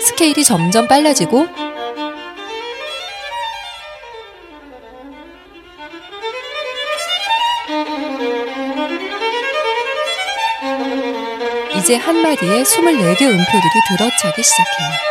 스케일이 0.00 0.42
점점 0.42 0.88
빨라지고 0.88 1.46
이제 11.76 11.94
한마디에 11.94 12.62
24개 12.62 13.20
음표들이 13.20 13.80
들어차기 13.90 14.42
시작해요. 14.42 15.09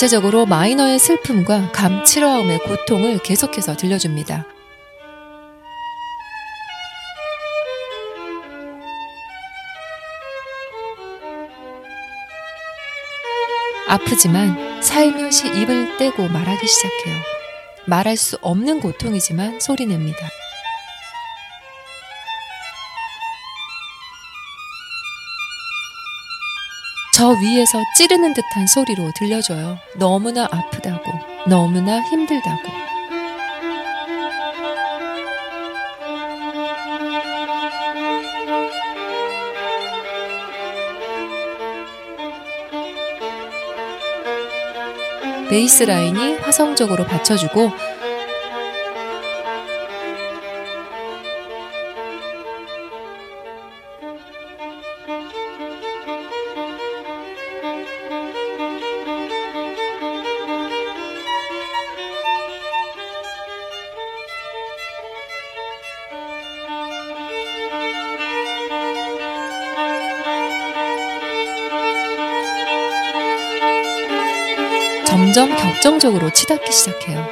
전체적으로 0.00 0.46
마이너의 0.46 0.98
슬픔과 0.98 1.72
감칠화음의 1.72 2.60
고통을 2.60 3.18
계속해서 3.18 3.76
들려줍니다. 3.76 4.46
아프지만 13.88 14.80
살며시 14.80 15.48
입을 15.48 15.98
떼고 15.98 16.28
말하기 16.28 16.66
시작해요. 16.66 17.16
말할 17.84 18.16
수 18.16 18.38
없는 18.40 18.80
고통이지만 18.80 19.60
소리냅니다. 19.60 20.39
저 27.20 27.32
위에서 27.32 27.84
찌르는 27.98 28.32
듯한 28.32 28.66
소리로 28.66 29.12
들려줘요. 29.14 29.76
너무나 29.96 30.44
아프다고, 30.50 31.12
너무나 31.46 32.00
힘들다고. 32.00 32.62
베이스 45.50 45.82
라인이 45.82 46.36
화성적으로 46.36 47.04
받쳐주고 47.04 47.70
격정적으로 76.00 76.30
치닫기 76.30 76.72
시작해요. 76.72 77.26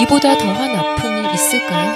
이보다 0.00 0.36
더한 0.36 0.74
아픔이 0.74 1.32
있을까요? 1.32 1.94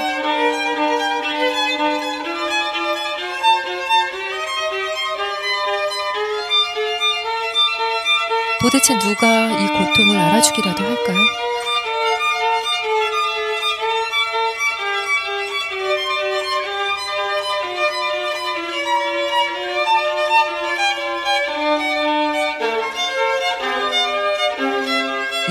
도대체 8.60 8.96
누가 8.98 9.50
이 9.50 9.66
고통을 9.66 10.16
알아주기라도 10.16 10.84
할까요? 10.84 11.48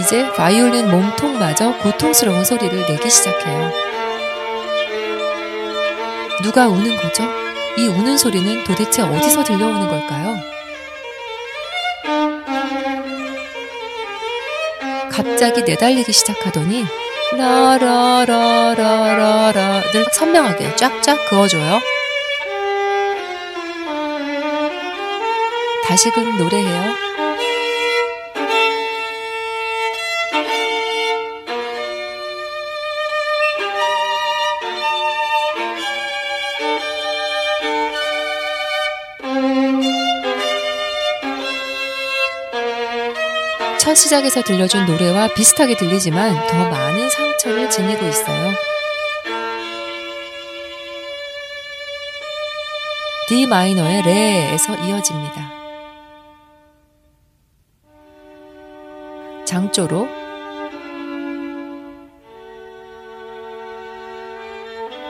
이제 0.08 0.32
바이올린 0.32 0.90
몸통마저 0.90 1.80
고통스러운 1.80 2.46
소리를 2.46 2.86
내기 2.88 3.10
시작해요. 3.10 3.74
누가 6.42 6.70
우는 6.70 6.96
거죠? 6.96 7.26
이 7.78 7.90
우는 7.90 8.18
소리는 8.18 8.64
도대체 8.64 9.02
어디서 9.02 9.44
들려오는 9.44 9.86
걸까요? 9.86 10.38
갑자기 15.12 15.64
내달리기 15.64 16.14
시작하더니 16.14 16.86
라라라라라를 17.36 18.24
선명하게 20.14 20.78
쫙쫙 20.78 21.26
그어줘요. 21.26 21.82
다시금 25.84 26.38
노래해요. 26.38 27.07
시작에서 43.98 44.44
들려준 44.44 44.86
노래와 44.86 45.34
비슷하게 45.34 45.76
들리지만 45.76 46.48
더 46.48 46.70
많은 46.70 47.10
상처를 47.10 47.68
지니고 47.70 48.06
있어요. 48.06 48.54
D 53.28 53.48
마이너의 53.48 54.04
레에서 54.04 54.76
이어집니다. 54.76 55.52
장조로 59.46 60.08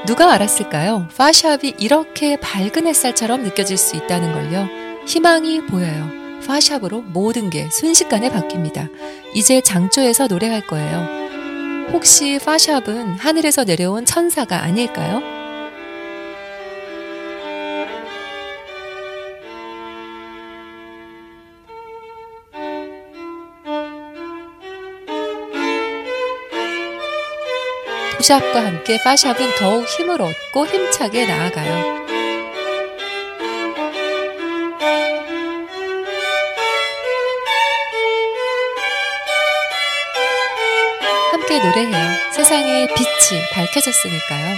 누가 0.06 0.32
알았을까요? 0.32 1.10
파샵이 1.18 1.76
이렇게 1.78 2.40
밝은 2.40 2.88
햇살처럼 2.88 3.44
느껴질 3.44 3.78
수 3.78 3.98
있다는 3.98 4.32
걸요. 4.32 4.68
희망이 5.06 5.66
보여요. 5.66 6.27
파샵으로 6.48 7.02
모든 7.02 7.50
게 7.50 7.70
순식간에 7.70 8.30
바뀝니다. 8.30 8.90
이제 9.34 9.62
장조에서 9.62 10.28
노래할 10.28 10.66
거예요. 10.66 11.28
혹시 11.92 12.40
파샵은 12.44 13.16
하늘에서 13.16 13.64
내려온 13.64 14.06
천사가 14.06 14.64
아닐까요? 14.64 15.22
도샵과 28.18 28.66
함께 28.66 28.98
파샵은 29.04 29.56
더욱 29.58 29.86
힘을 29.86 30.22
얻고 30.22 30.66
힘차게 30.66 31.28
나아가요. 31.28 31.97
빛이 43.28 43.42
밝혀졌으니까요. 43.52 44.58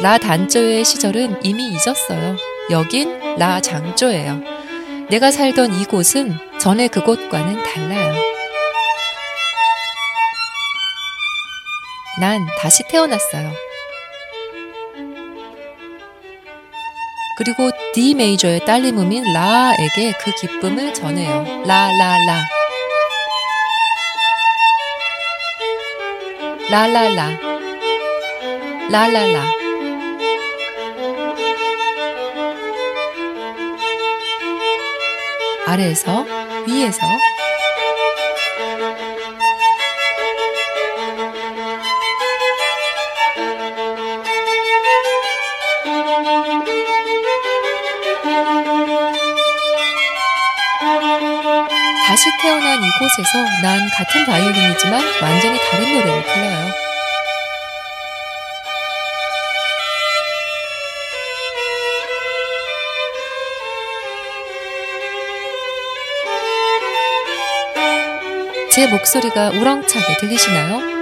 라 0.00 0.18
단조의 0.18 0.84
시절은 0.84 1.40
이미 1.42 1.68
잊었어요. 1.72 2.36
여긴 2.70 3.18
라 3.38 3.60
장조예요. 3.60 4.42
내가 5.08 5.30
살던 5.30 5.80
이곳은 5.80 6.38
전에 6.60 6.88
그곳과는 6.88 7.62
달라요. 7.62 8.27
난 12.20 12.46
다시 12.58 12.82
태어났어요. 12.88 13.52
그리고 17.36 17.70
D 17.94 18.14
메이저의 18.14 18.64
딸림음인 18.64 19.32
라에게 19.32 20.12
그 20.20 20.32
기쁨을 20.32 20.92
전해요. 20.92 21.62
라, 21.64 21.92
라, 21.92 22.16
라. 22.26 22.48
라라라. 26.70 27.38
라라라. 28.90 29.44
아래에서, 35.66 36.26
위에서, 36.66 37.06
곳에서 52.98 53.44
난 53.62 53.88
같은 53.90 54.26
바이올린이지만 54.26 55.00
완전히 55.22 55.58
다른 55.70 55.92
노래를 55.92 56.22
불러요. 56.24 56.68
제 68.70 68.86
목소리가 68.86 69.50
우렁차게 69.50 70.16
들리시나요? 70.18 70.97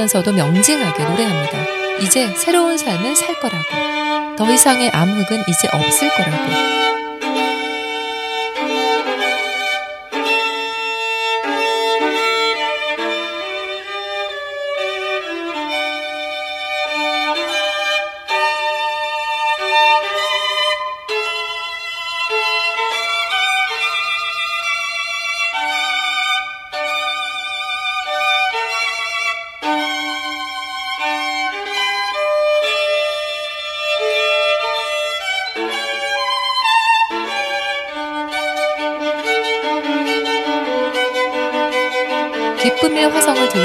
하면서도 0.00 0.32
명징하게 0.32 1.04
노래합니다. 1.04 1.58
이제 2.02 2.34
새로운 2.34 2.78
삶을 2.78 3.14
살 3.14 3.38
거라고. 3.38 4.36
더 4.36 4.50
이상의 4.50 4.90
암흑은 4.90 5.44
이제 5.46 5.68
없을 5.72 6.08
거라고. 6.08 6.89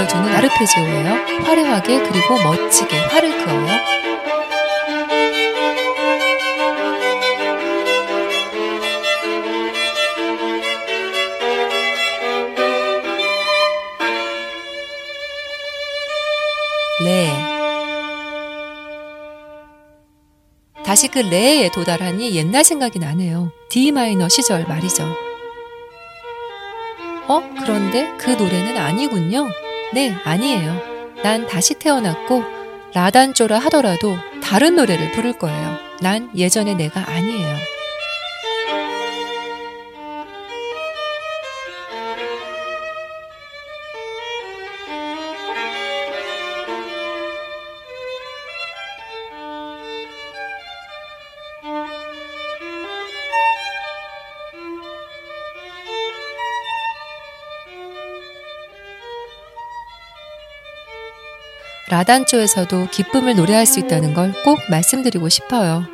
들려주는 0.05 0.27
아르페지오예요. 0.27 1.43
화려하게 1.43 2.03
그리고 2.03 2.37
멋지게 2.43 2.97
활을 2.97 3.37
그어요. 3.43 3.67
레. 17.03 17.31
다시 20.83 21.07
그 21.07 21.19
레에 21.19 21.69
도달하니 21.71 22.35
옛날 22.35 22.63
생각이 22.63 22.99
나네요. 22.99 23.51
D 23.69 23.91
마이너 23.91 24.29
시절 24.29 24.65
말이죠. 24.65 25.03
어? 27.27 27.41
그런데 27.59 28.13
그 28.19 28.31
노래는 28.31 28.77
아니군요. 28.77 29.49
네, 29.95 30.13
아니에요. 30.25 30.77
난 31.23 31.47
다시 31.47 31.73
태어났고 31.73 32.43
라단조라 32.93 33.59
하더라도 33.59 34.17
다른 34.43 34.75
노래를 34.75 35.13
부를 35.13 35.31
거예요. 35.31 35.77
난 36.01 36.29
예전의 36.35 36.75
내가 36.75 37.09
아니에요. 37.09 37.74
라단조에서도 62.05 62.87
기쁨을 62.91 63.35
노래할 63.35 63.65
수 63.65 63.79
있다는 63.79 64.13
걸 64.13 64.31
꼭 64.43 64.59
말씀드리고 64.69 65.27
싶어요. 65.29 65.85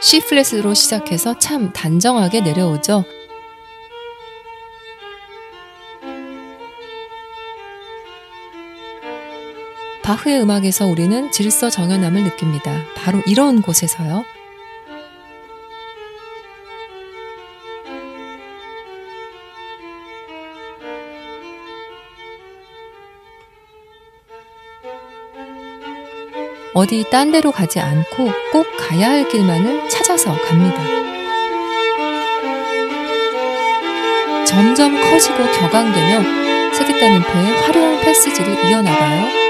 C 0.00 0.20
플랫으로 0.20 0.74
시작해서 0.74 1.38
참 1.38 1.72
단정하게 1.72 2.40
내려오죠. 2.40 3.04
바흐의 10.08 10.40
음악에서 10.40 10.86
우리는 10.86 11.30
질서 11.30 11.68
정연함을 11.68 12.22
느낍니다. 12.22 12.82
바로 12.96 13.20
이런 13.26 13.60
곳에서요. 13.60 14.24
어디 26.72 27.04
딴 27.10 27.30
데로 27.30 27.52
가지 27.52 27.78
않고 27.78 28.30
꼭 28.50 28.66
가야 28.78 29.10
할 29.10 29.28
길만을 29.28 29.90
찾아서 29.90 30.34
갑니다. 30.40 30.82
점점 34.46 34.98
커지고 35.10 35.36
격앙되며 35.52 36.72
세계따님표의 36.72 37.60
화려한 37.60 38.00
패시지를 38.00 38.70
이어나가요. 38.70 39.47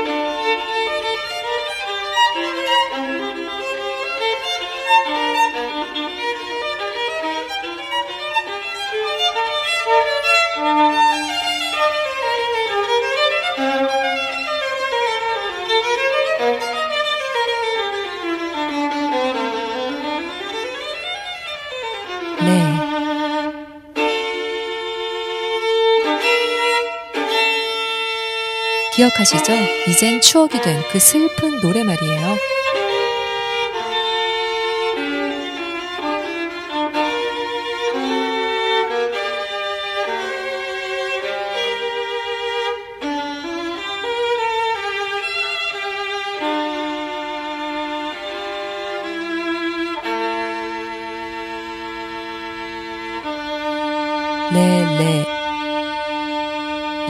기억하시죠? 28.98 29.52
이젠 29.86 30.20
추억이 30.20 30.60
된 30.60 30.82
그 30.90 30.98
슬픈 30.98 31.60
노래 31.60 31.84
말이에요. 31.84 32.36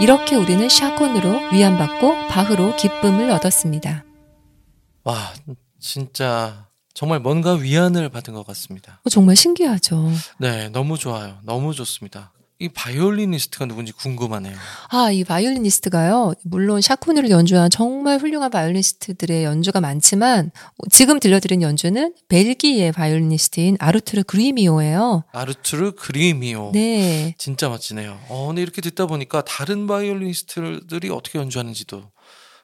이렇게 0.08 0.36
우리는 0.36 0.66
샤콘느로 0.70 1.50
위안받고 1.52 2.28
바흐로 2.28 2.76
기쁨을 2.76 3.28
얻었습니다. 3.30 4.06
와, 5.04 5.34
진짜 5.78 6.66
정말 6.94 7.20
뭔가 7.20 7.52
위안을 7.52 8.08
받은 8.08 8.32
것 8.32 8.46
같습니다. 8.46 9.02
어, 9.04 9.10
정말 9.10 9.36
신기하죠. 9.36 10.10
네, 10.38 10.70
너무 10.70 10.96
좋아요. 10.96 11.36
너무 11.42 11.74
좋습니다. 11.74 12.32
이 12.60 12.68
바이올리니스트가 12.68 13.66
누군지 13.66 13.92
궁금하네요. 13.92 14.56
아, 14.88 15.12
이 15.12 15.22
바이올리니스트가요. 15.22 16.34
물론 16.42 16.80
샤콘느를 16.80 17.30
연주한 17.30 17.70
정말 17.70 18.18
훌륭한 18.18 18.50
바이올리니스트들의 18.50 19.44
연주가 19.44 19.80
많지만 19.80 20.50
지금 20.90 21.20
들려드린 21.20 21.62
연주는 21.62 22.14
벨기에 22.28 22.90
바이올리니스트인 22.90 23.76
아르투르 23.78 24.24
그리미오예요. 24.24 25.22
아르투르 25.32 25.92
그리미오. 25.92 26.72
네. 26.72 27.36
진짜 27.38 27.68
멋지네요. 27.68 28.18
어, 28.28 28.48
근데 28.48 28.62
이렇게 28.62 28.80
듣다 28.80 29.06
보니까 29.06 29.44
다른 29.44 29.86
바이올리니스트들이 29.86 31.10
어떻게 31.10 31.38
연주하는지도 31.38 32.10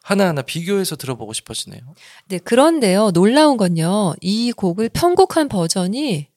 하나하나 0.02 0.42
비교해서 0.42 0.96
들어보고 0.96 1.32
싶어지네요. 1.32 1.80
네, 2.26 2.38
그런데요. 2.38 3.12
놀라운 3.12 3.56
건요. 3.56 4.14
이 4.20 4.50
곡을 4.50 4.88
편곡한 4.88 5.48
버전이 5.48 6.33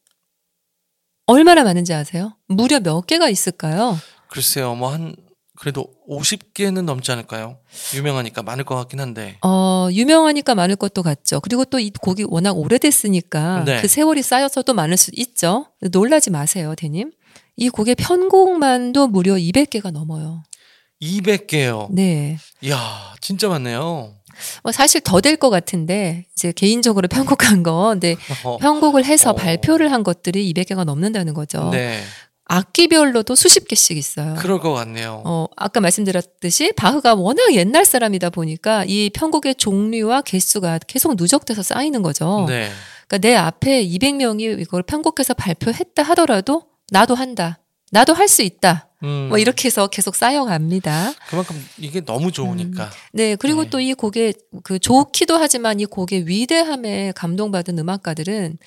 얼마나 1.27 1.63
많은지 1.63 1.93
아세요? 1.93 2.33
무려 2.47 2.79
몇 2.79 3.01
개가 3.01 3.29
있을까요? 3.29 3.97
글쎄요, 4.29 4.75
뭐 4.75 4.89
한 4.91 5.15
그래도 5.59 5.87
50개는 6.07 6.83
넘지 6.83 7.11
않을까요? 7.11 7.57
유명하니까 7.95 8.43
많을 8.43 8.63
것 8.63 8.75
같긴 8.75 8.99
한데. 8.99 9.37
어, 9.43 9.87
유명하니까 9.91 10.53
많을 10.55 10.75
것도 10.75 11.01
같죠. 11.01 11.39
그리고 11.39 11.65
또 11.65 11.79
이 11.79 11.89
곡이 11.89 12.25
워낙 12.29 12.51
오래됐으니까 12.57 13.63
네. 13.65 13.81
그 13.81 13.87
세월이 13.87 14.21
쌓여서 14.21 14.61
또 14.61 14.73
많을 14.75 14.97
수 14.97 15.09
있죠. 15.15 15.65
놀라지 15.91 16.29
마세요, 16.29 16.75
대님. 16.77 17.11
이 17.55 17.69
곡의 17.69 17.95
편곡만도 17.95 19.07
무려 19.07 19.33
200개가 19.33 19.89
넘어요. 19.91 20.43
200개요. 21.01 21.87
네. 21.91 22.37
이야, 22.61 23.13
진짜 23.19 23.47
많네요. 23.49 24.13
뭐 24.63 24.71
사실 24.71 25.01
더 25.01 25.21
될 25.21 25.37
것 25.37 25.49
같은데 25.49 26.25
이제 26.33 26.51
개인적으로 26.51 27.07
편곡한 27.07 27.63
거, 27.63 27.89
근데 27.89 28.15
어, 28.43 28.57
편곡을 28.57 29.05
해서 29.05 29.31
어. 29.31 29.35
발표를 29.35 29.91
한 29.91 30.03
것들이 30.03 30.51
200개가 30.53 30.83
넘는다는 30.83 31.33
거죠. 31.33 31.69
네. 31.71 32.01
악기별로도 32.49 33.35
수십 33.35 33.67
개씩 33.67 33.97
있어요. 33.97 34.35
그럴 34.37 34.59
것 34.59 34.71
같네요. 34.73 35.21
어, 35.25 35.47
아까 35.57 35.81
말씀드렸듯이 35.81 36.71
바흐가 36.77 37.13
워낙 37.15 37.53
옛날 37.53 37.83
사람이다 37.85 38.29
보니까 38.29 38.85
이 38.87 39.09
편곡의 39.09 39.55
종류와 39.55 40.21
개수가 40.21 40.79
계속 40.87 41.15
누적돼서 41.17 41.61
쌓이는 41.61 42.01
거죠. 42.01 42.45
네. 42.47 42.71
그러니까 43.07 43.27
내 43.27 43.35
앞에 43.35 43.83
200명이 43.85 44.61
이걸 44.61 44.81
편곡해서 44.83 45.33
발표했다 45.33 46.03
하더라도 46.03 46.63
나도 46.89 47.15
한다. 47.15 47.59
나도 47.91 48.13
할 48.13 48.27
수 48.29 48.41
있다. 48.43 48.86
음, 49.03 49.27
뭐 49.29 49.37
이렇게 49.37 49.67
해서 49.67 49.87
계속 49.87 50.15
쌓여갑니다. 50.15 51.13
그만큼 51.29 51.63
이게 51.77 52.01
너무 52.01 52.31
좋으니까. 52.31 52.89
네, 53.13 53.35
그리고 53.35 53.63
네. 53.63 53.69
또이 53.69 53.93
곡의 53.93 54.33
그 54.63 54.79
좋기도 54.79 55.37
하지만 55.37 55.79
이 55.79 55.85
곡의 55.85 56.27
위대함에 56.27 57.13
감동받은 57.15 57.77
음악가들은 57.77 58.57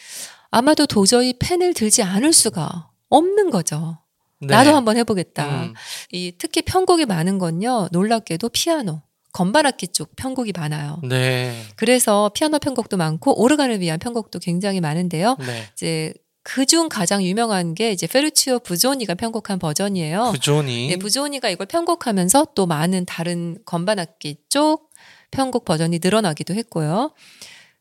아마도 0.50 0.86
도저히 0.86 1.34
펜을 1.38 1.74
들지 1.74 2.02
않을 2.02 2.32
수가 2.32 2.90
없는 3.08 3.50
거죠. 3.50 3.98
네. 4.40 4.54
나도 4.54 4.74
한번 4.74 4.96
해보겠다. 4.96 5.64
음, 5.64 5.74
이 6.12 6.32
특히 6.38 6.62
편곡이 6.62 7.06
많은 7.06 7.38
건요, 7.38 7.88
놀랍게도 7.92 8.48
피아노, 8.50 9.02
건반악기 9.32 9.88
쪽 9.88 10.16
편곡이 10.16 10.52
많아요. 10.56 11.00
네. 11.02 11.62
그래서 11.76 12.30
피아노 12.34 12.58
편곡도 12.58 12.96
많고 12.96 13.40
오르간을 13.40 13.80
위한 13.80 13.98
편곡도 13.98 14.38
굉장히 14.38 14.80
많은데요. 14.80 15.36
네. 15.40 15.68
이제 15.74 16.14
그중 16.54 16.88
가장 16.88 17.22
유명한 17.22 17.74
게 17.74 17.92
이제 17.92 18.08
페루치오 18.08 18.58
부조니가 18.58 19.14
편곡한 19.14 19.60
버전이에요. 19.60 20.32
부존이. 20.32 20.88
네, 20.88 20.96
부조니가 20.96 21.48
이걸 21.48 21.66
편곡하면서 21.66 22.48
또 22.56 22.66
많은 22.66 23.04
다른 23.06 23.58
건반악기 23.64 24.36
쪽 24.48 24.90
편곡 25.30 25.64
버전이 25.64 26.00
늘어나기도 26.02 26.54
했고요. 26.54 27.12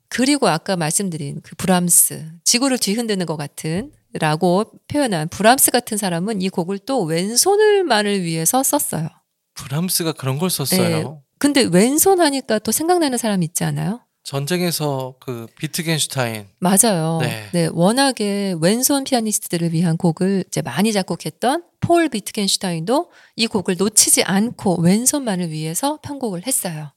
그리고 0.08 0.50
아까 0.50 0.76
말씀드린 0.76 1.42
그 1.42 1.56
브람스, 1.56 2.32
지구를 2.44 2.78
뒤흔드는 2.78 3.26
것 3.26 3.38
같은 3.38 3.92
라고 4.14 4.72
표현한 4.88 5.30
브람스 5.30 5.72
같은 5.72 5.98
사람은 5.98 6.42
이 6.44 6.50
곡을 6.50 6.80
또 6.80 7.04
왼손을만을 7.04 8.22
위해서 8.22 8.62
썼어요. 8.62 9.08
브람스가 9.56 10.14
그런 10.14 10.38
걸 10.38 10.52
썼어요. 10.52 10.80
네. 10.80 11.06
근데 11.40 11.64
왼손 11.64 12.20
하니까 12.20 12.60
또 12.60 12.72
생각나는 12.72 13.18
사람 13.18 13.42
있지 13.42 13.64
않아요? 13.64 14.02
전쟁에서 14.30 15.16
그 15.20 15.48
비트겐슈타인. 15.58 16.46
맞아요. 16.60 17.18
네. 17.20 17.50
네. 17.52 17.68
워낙에 17.72 18.54
왼손 18.62 19.04
피아니스트들을 19.04 19.74
위한 19.74 19.98
곡을 19.98 20.44
이제 20.48 20.62
많이 20.62 20.94
작곡했던 20.94 21.64
폴 21.80 22.10
비트겐슈타인도 22.10 23.10
이 23.38 23.48
곡을 23.48 23.78
놓치지 23.80 24.22
않고 24.22 24.82
왼손만을 24.82 25.50
위해서 25.50 25.98
편곡을 26.04 26.46
했어요. 26.46 26.92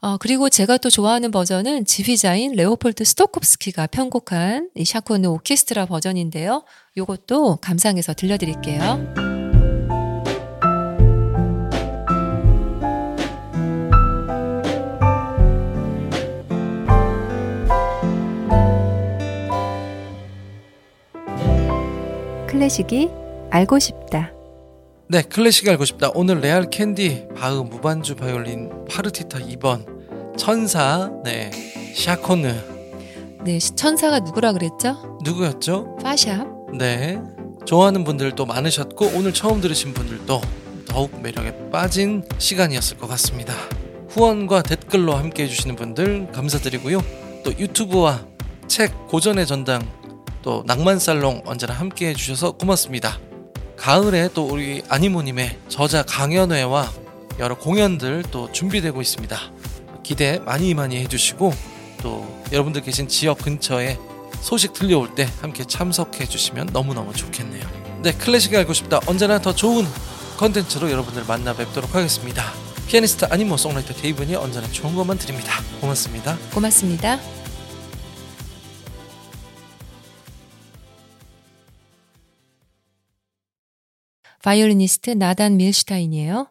어, 0.00 0.16
그리고 0.18 0.48
제가 0.48 0.78
또 0.78 0.90
좋아하는 0.90 1.32
버전은 1.32 1.86
지휘자인 1.86 2.52
레오폴드 2.52 3.02
스토콥스키가 3.02 3.88
편곡한 3.88 4.70
이 4.76 4.84
샤콘느 4.84 5.28
오케스트라 5.28 5.86
버전인데요. 5.86 6.62
요것도 6.96 7.56
감상해서 7.56 8.14
들려드릴게요. 8.14 9.37
클래식이 22.58 23.08
알고 23.50 23.78
싶다. 23.78 24.32
네, 25.06 25.22
클래식 25.22 25.68
알고 25.68 25.84
싶다. 25.84 26.10
오늘 26.14 26.40
래알캔디 26.40 27.28
바흐 27.36 27.62
무반주 27.62 28.16
바이올린 28.16 28.84
파르티타 28.90 29.38
2번 29.38 29.86
천사 30.36 31.08
네 31.22 31.52
샤콘느 31.94 32.52
네, 33.44 33.60
천사가 33.60 34.18
누구라 34.18 34.54
그랬죠? 34.54 35.20
누구였죠? 35.24 35.98
파샵. 36.02 36.76
네 36.76 37.20
좋아하는 37.64 38.02
분들도 38.02 38.44
많으셨고 38.44 39.12
오늘 39.14 39.32
처음 39.32 39.60
들으신 39.60 39.94
분들도 39.94 40.40
더욱 40.88 41.22
매력에 41.22 41.70
빠진 41.70 42.24
시간이었을 42.38 42.98
것 42.98 43.06
같습니다. 43.06 43.54
후원과 44.08 44.62
댓글로 44.62 45.14
함께 45.14 45.44
해주시는 45.44 45.76
분들 45.76 46.32
감사드리고요. 46.32 47.00
또 47.44 47.52
유튜브와 47.56 48.26
책 48.66 49.06
고전의 49.06 49.46
전당 49.46 49.86
또 50.42 50.62
낭만살롱 50.66 51.42
언제나 51.44 51.74
함께 51.74 52.08
해주셔서 52.08 52.52
고맙습니다. 52.52 53.18
가을에 53.76 54.28
또 54.34 54.46
우리 54.46 54.82
아니모님의 54.88 55.58
저자 55.68 56.02
강연회와 56.02 56.92
여러 57.38 57.56
공연들 57.56 58.24
또 58.30 58.50
준비되고 58.50 59.00
있습니다. 59.00 59.38
기대 60.02 60.40
많이 60.40 60.74
많이 60.74 60.96
해주시고 60.96 61.52
또 62.02 62.42
여러분들 62.52 62.82
계신 62.82 63.08
지역 63.08 63.38
근처에 63.38 63.98
소식 64.40 64.72
들려올 64.72 65.14
때 65.14 65.28
함께 65.40 65.64
참석해 65.64 66.26
주시면 66.26 66.70
너무너무 66.72 67.12
좋겠네요. 67.12 67.62
네, 68.02 68.12
클래식이 68.12 68.56
알고 68.56 68.72
싶다. 68.72 69.00
언제나 69.06 69.40
더 69.40 69.54
좋은 69.54 69.86
컨텐츠로 70.38 70.90
여러분들 70.90 71.24
만나 71.26 71.52
뵙도록 71.52 71.94
하겠습니다. 71.94 72.44
피아니스트 72.86 73.26
아니모 73.26 73.56
송라이터 73.56 73.94
데이븐이 73.94 74.34
언제나 74.36 74.66
좋은 74.68 74.94
것만 74.94 75.18
드립니다. 75.18 75.52
고맙습니다. 75.80 76.38
고맙습니다. 76.54 77.18
바이올리니스트 84.42 85.10
나단 85.10 85.56
밀슈타인이에요. 85.56 86.48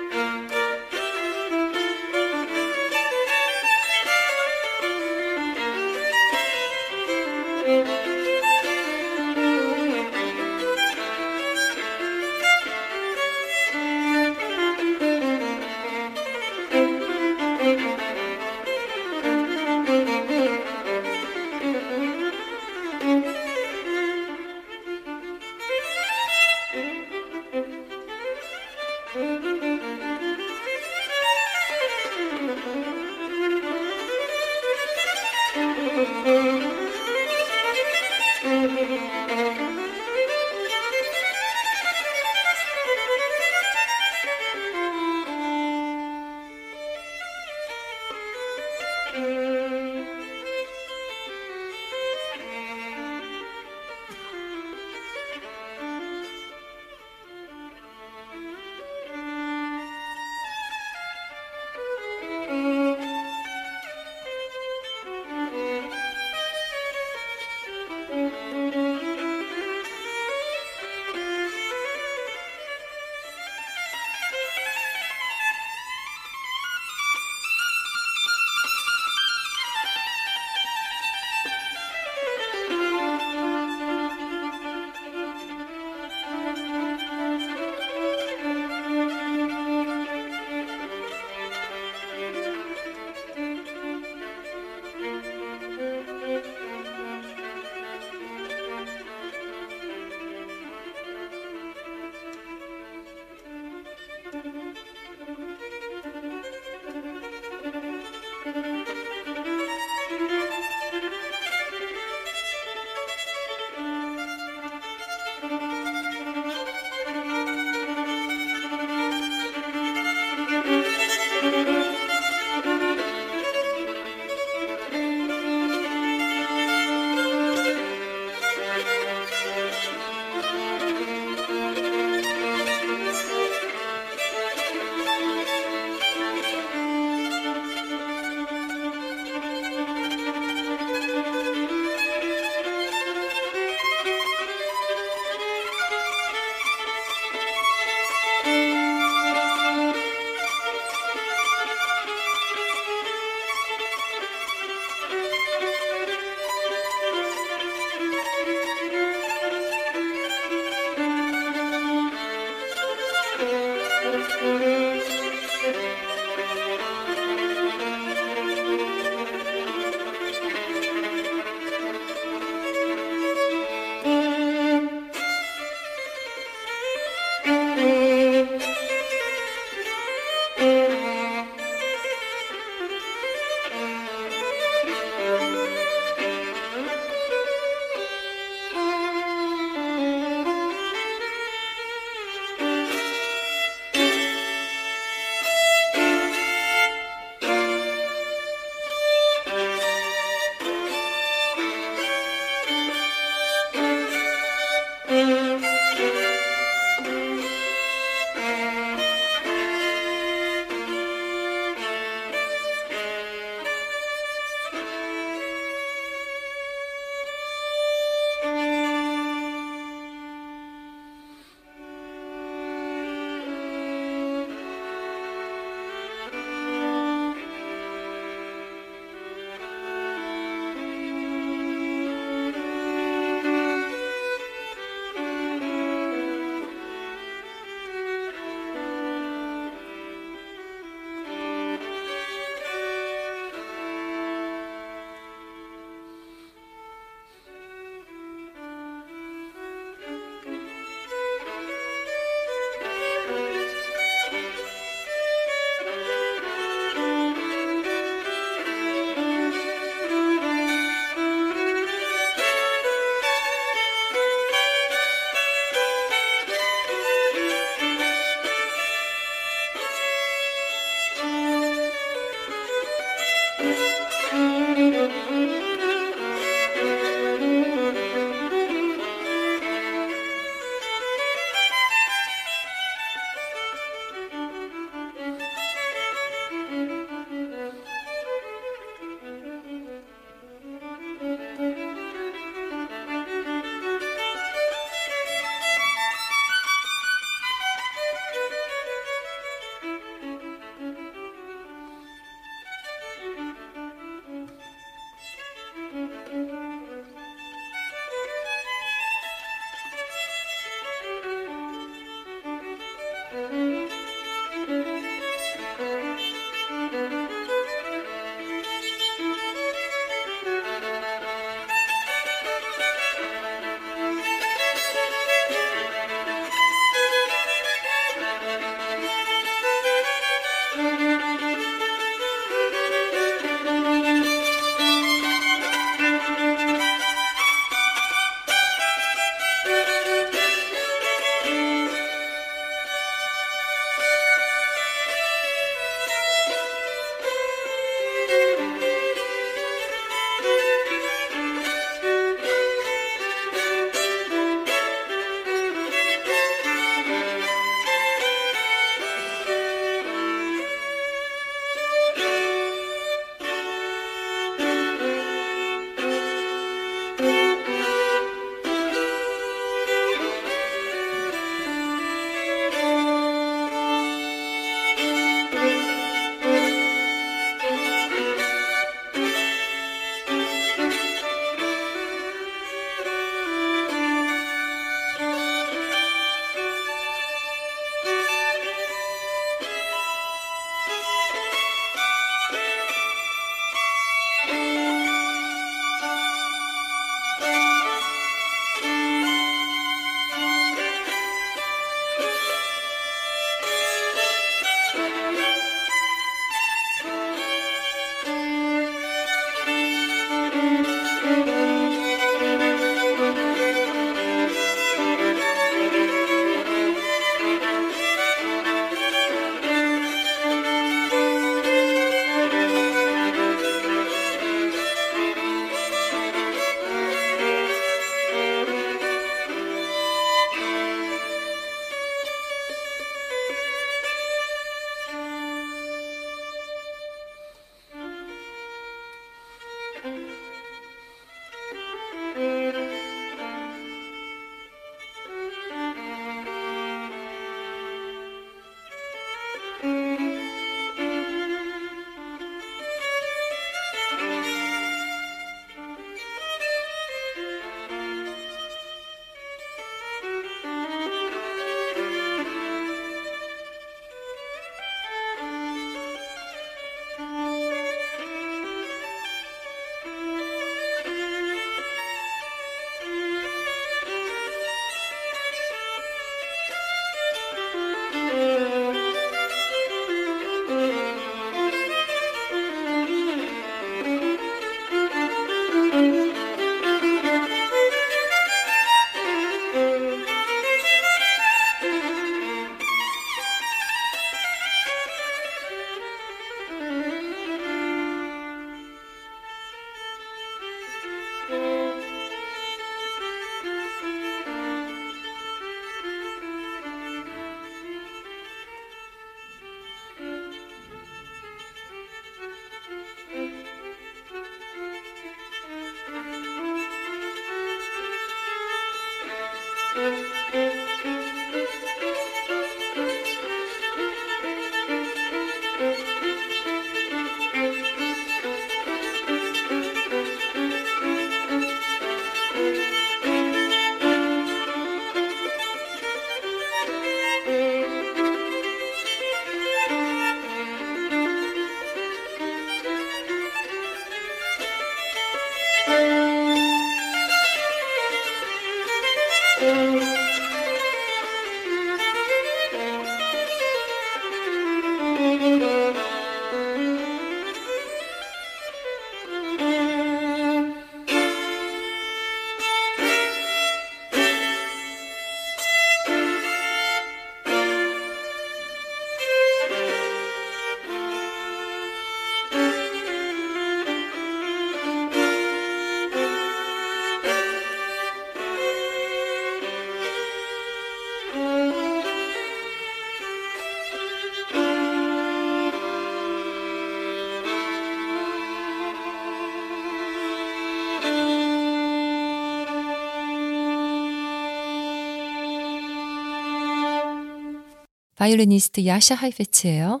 바이올리니스트 598.24 598.86
야샤 598.86 599.16
하이페츠예요. 599.16 600.00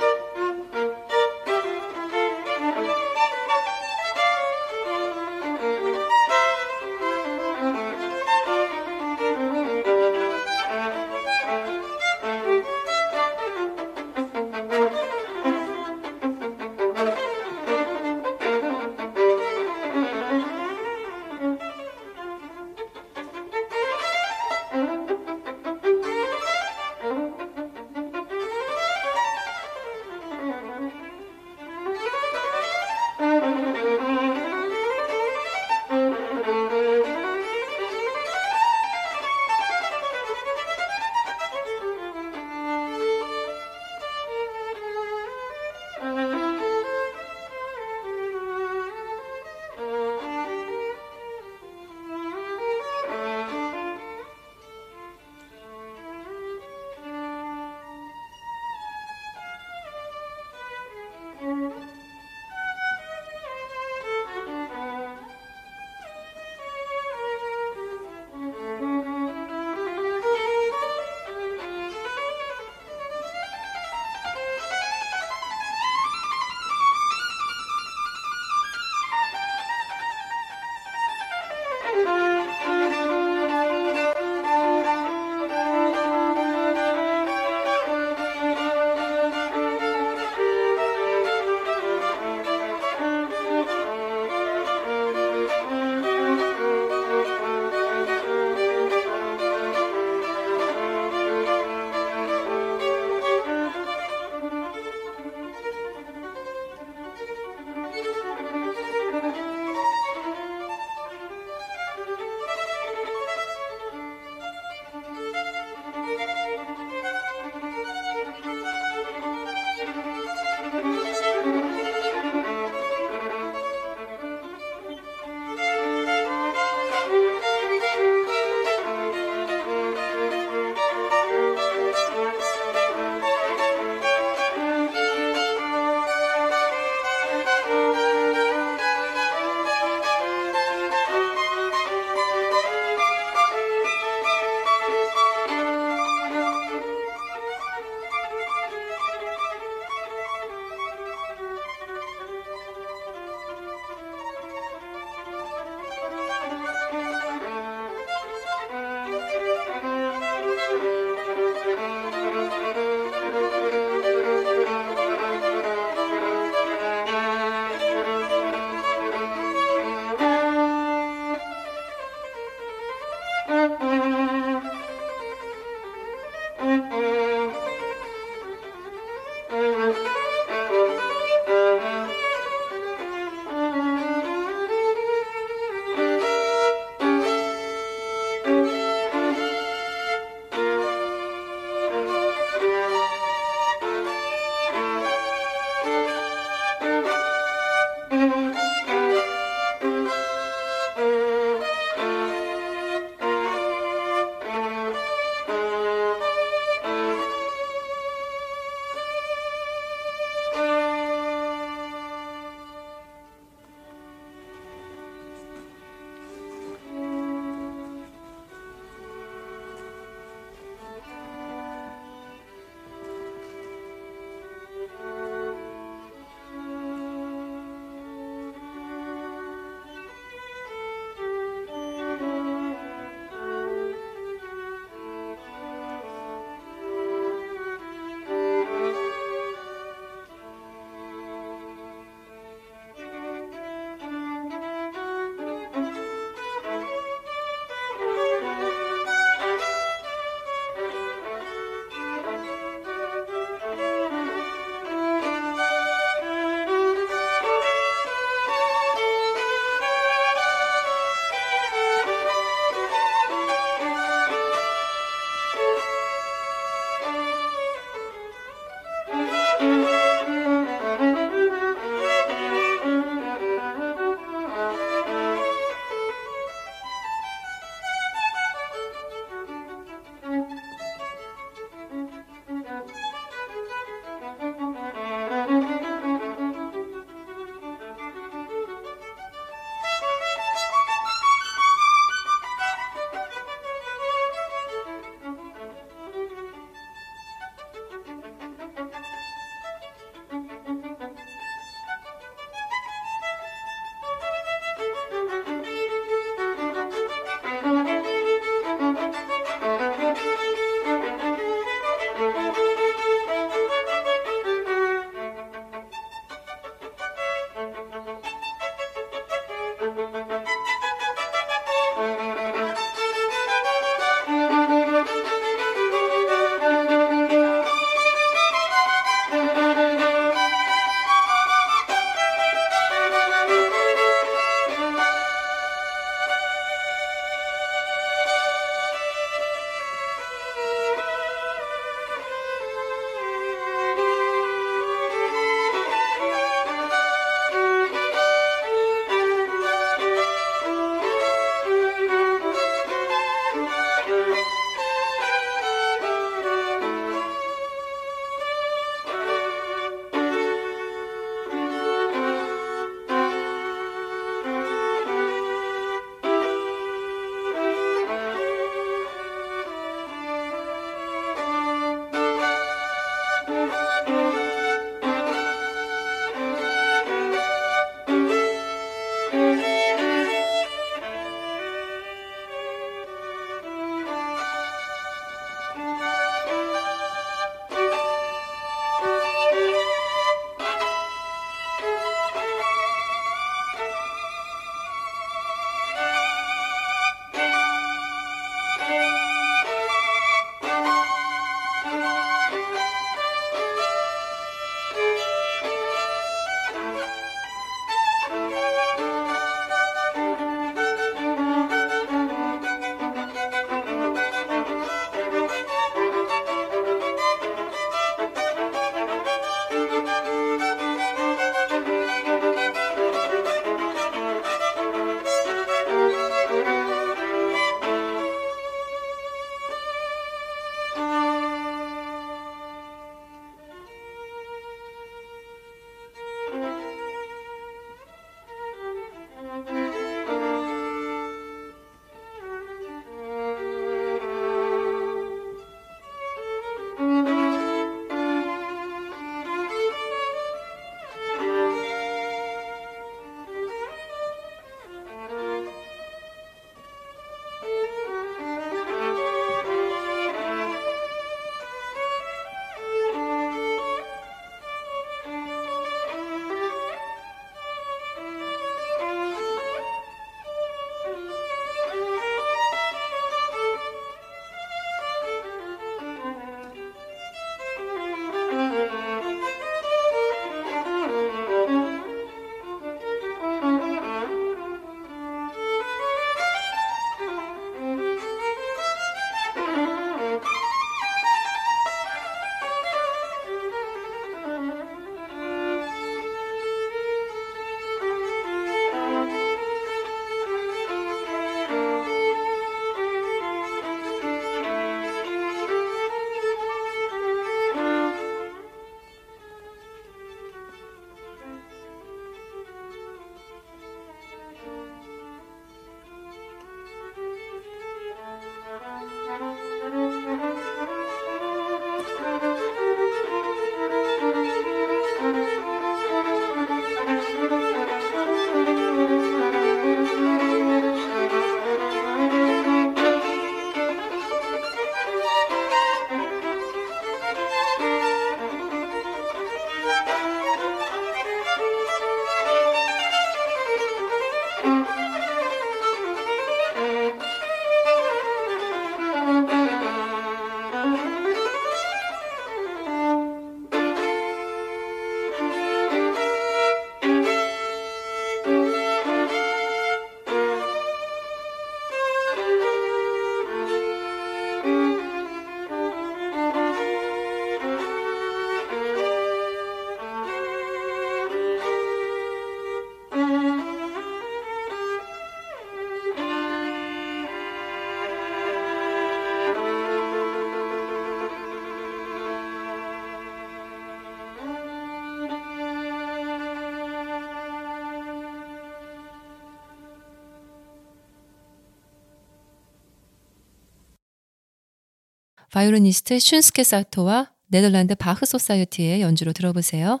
바이오리니스트 595.56 596.18
슌스케 596.18 596.64
사토와 596.64 597.32
네덜란드 597.46 597.94
바흐 597.94 598.26
소사이어티의 598.26 599.00
연주로 599.00 599.32
들어보세요. 599.32 600.00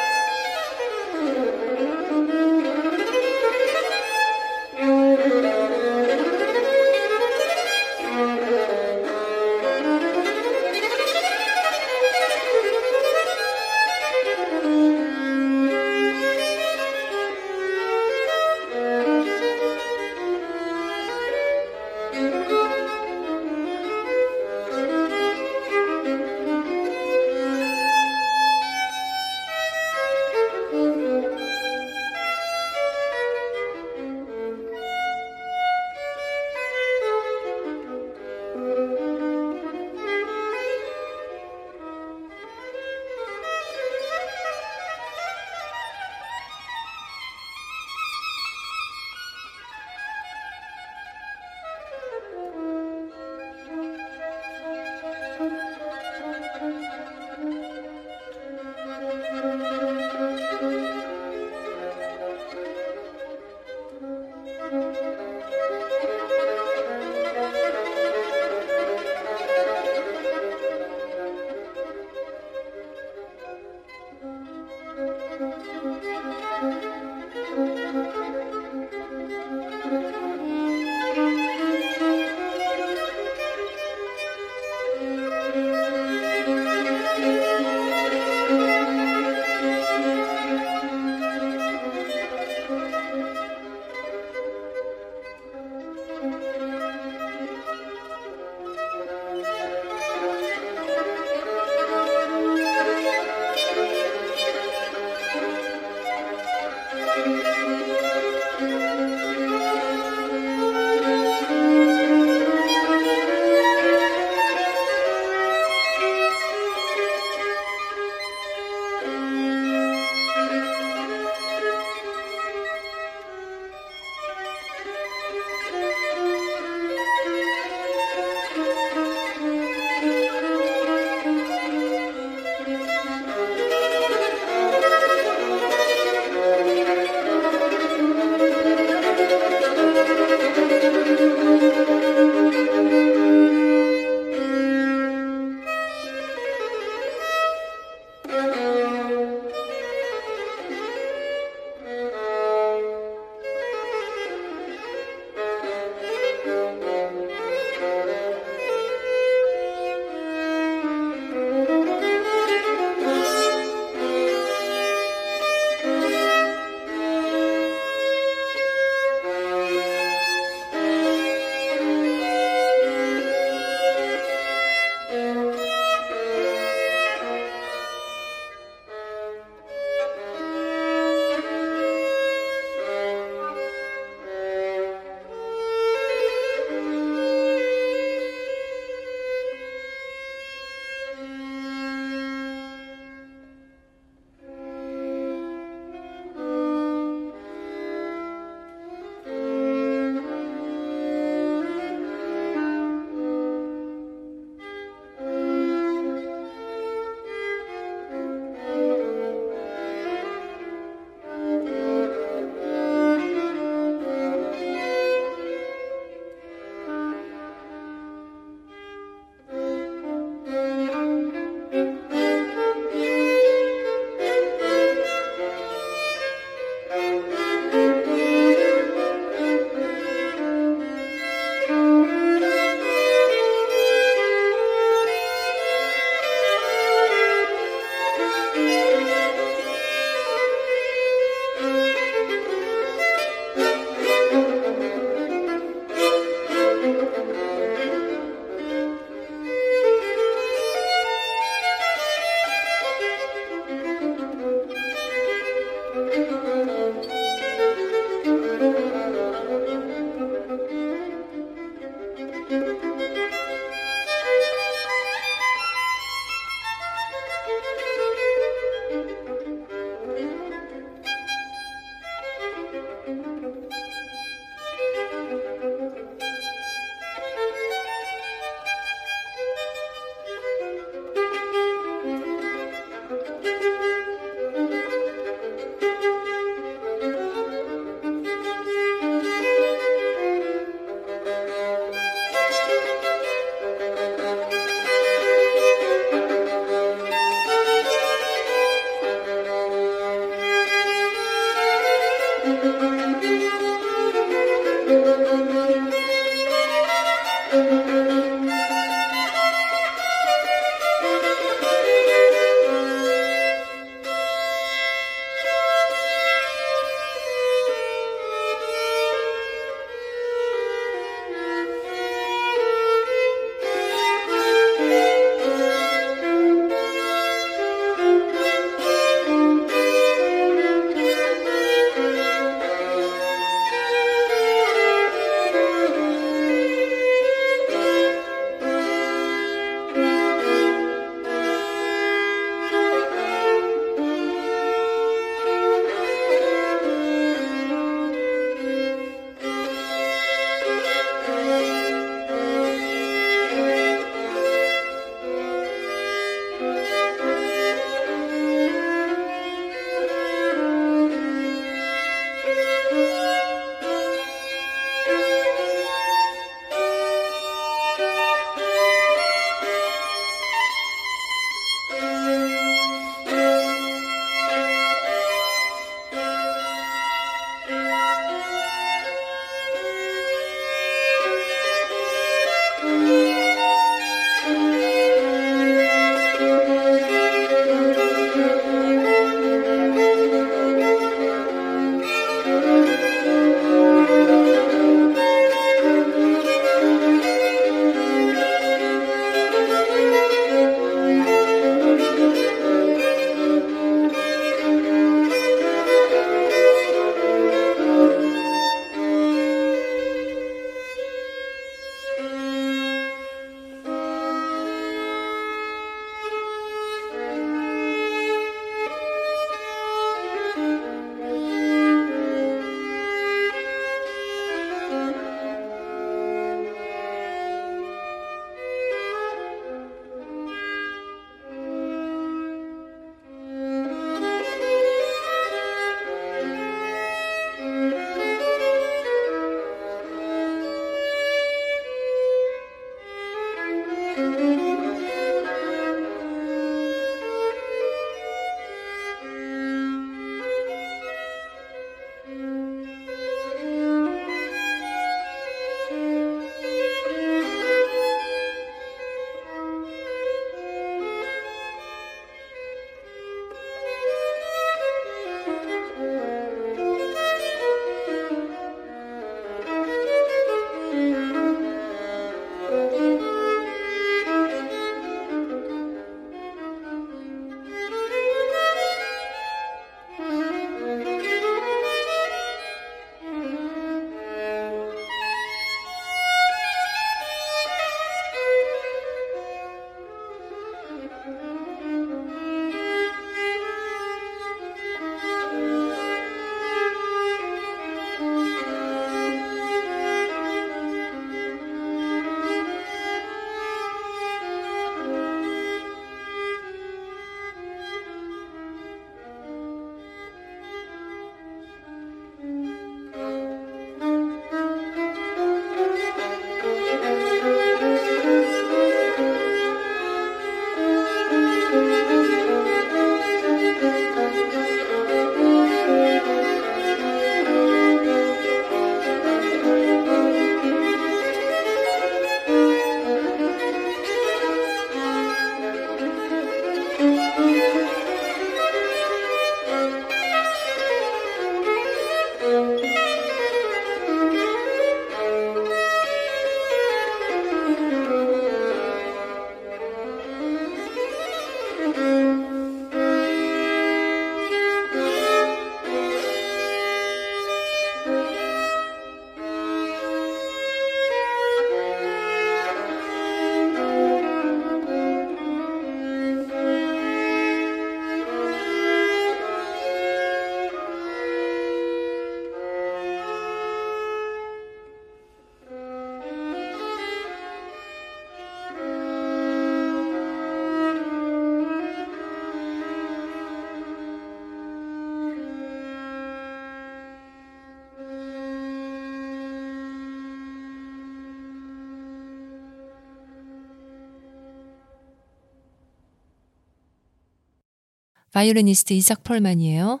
바이올리니스트 598.34 598.94
이삭 598.94 599.22
펄만이에요. 599.22 600.00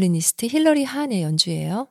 바이올리니스트 0.00 0.46
힐러리 0.46 0.84
한의 0.84 1.22
연주예요. 1.22 1.88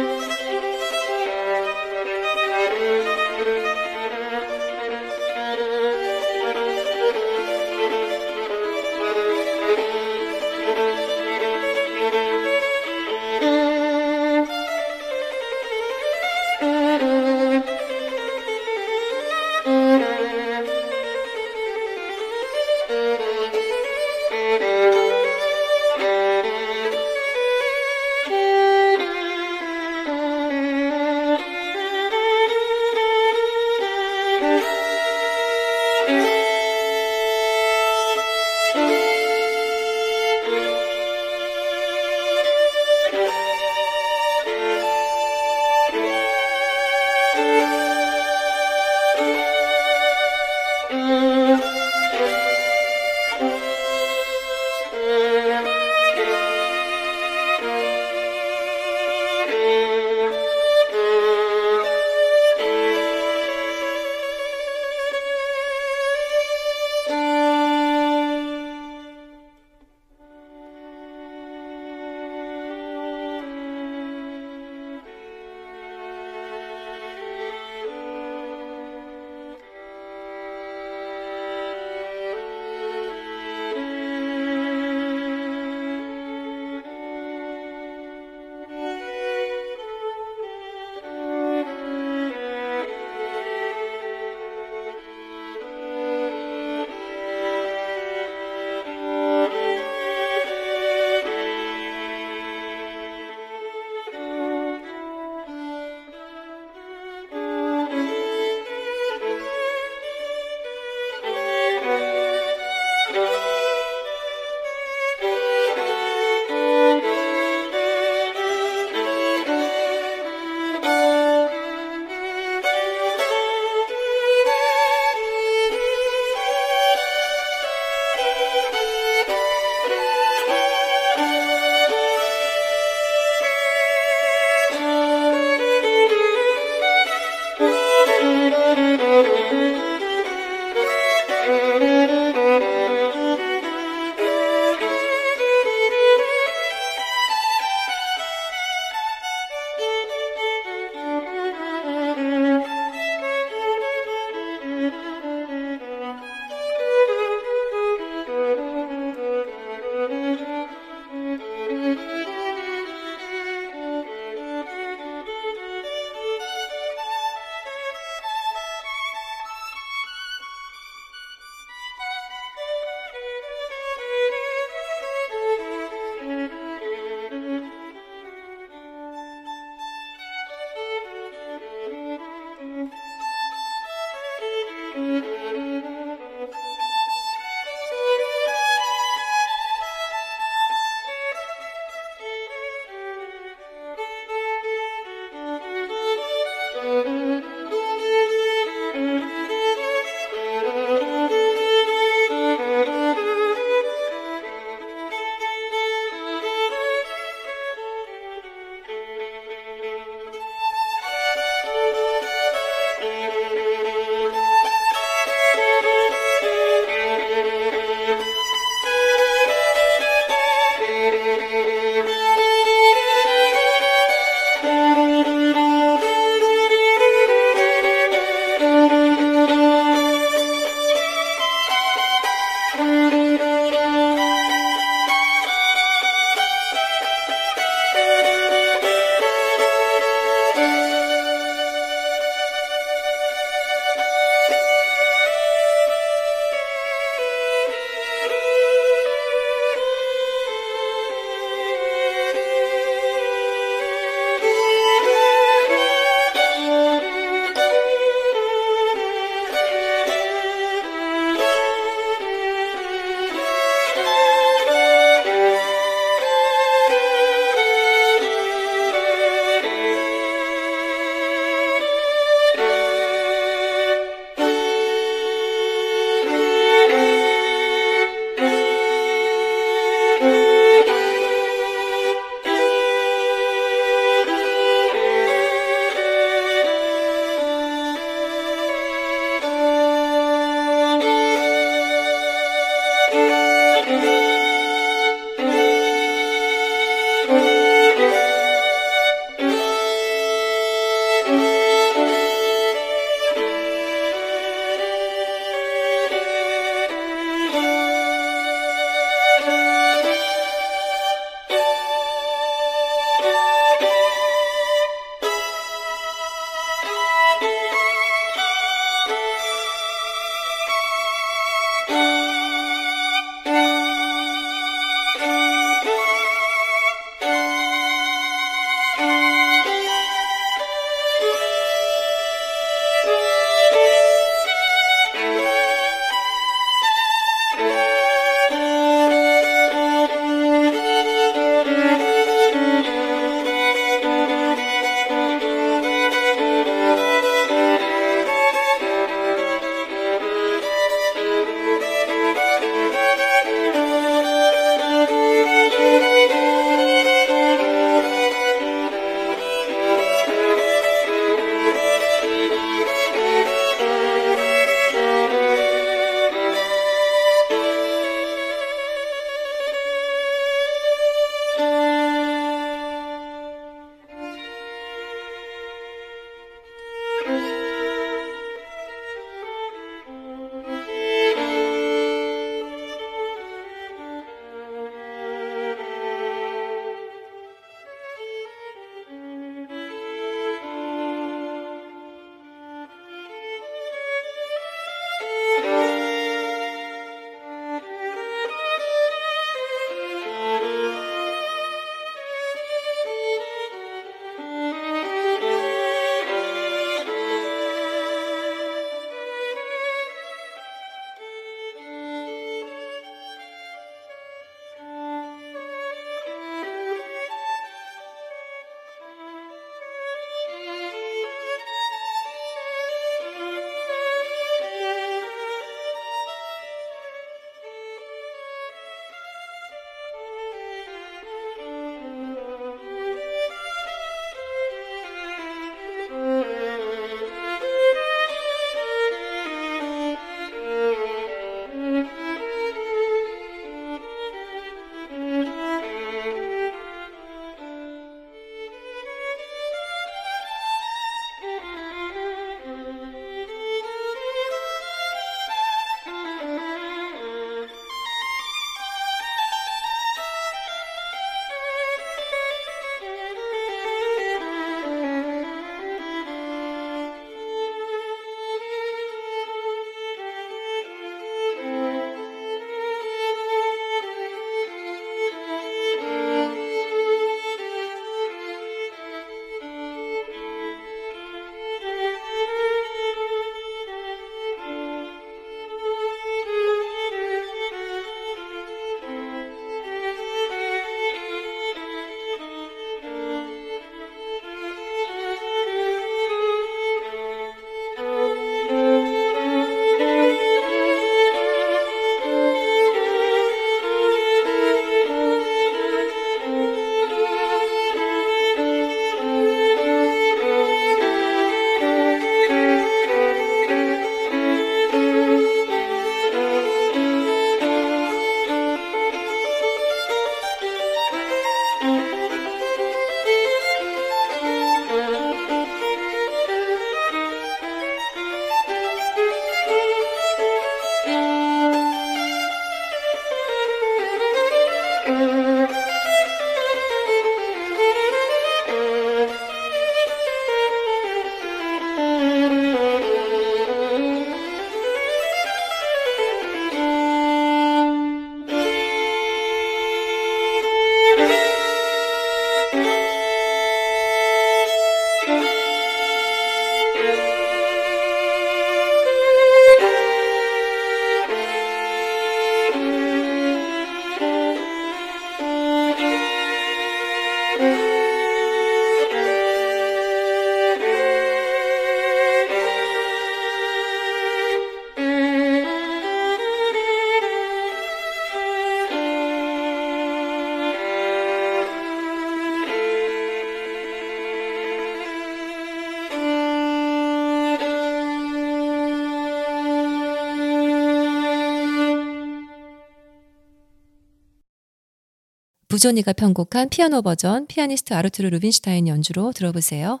부조니가 595.78 596.12
편곡한 596.14 596.70
피아노 596.70 597.02
버전 597.02 597.46
피아니스트 597.46 597.94
아르투르 597.94 598.30
루빈슈타인 598.30 598.88
연주로 598.88 599.30
들어보세요. 599.30 600.00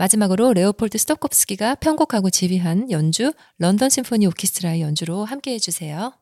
마지막으로 0.00 0.54
레오폴드 0.54 0.96
스토콥스키가 0.96 1.74
편곡하고 1.74 2.30
지휘한 2.30 2.90
연주 2.90 3.34
런던 3.58 3.90
심포니 3.90 4.26
오케스트라의 4.28 4.80
연주로 4.80 5.26
함께 5.26 5.52
해주세요. 5.52 6.19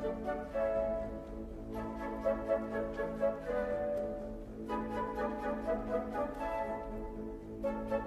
Thank 0.00 0.14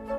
you. 0.10 0.15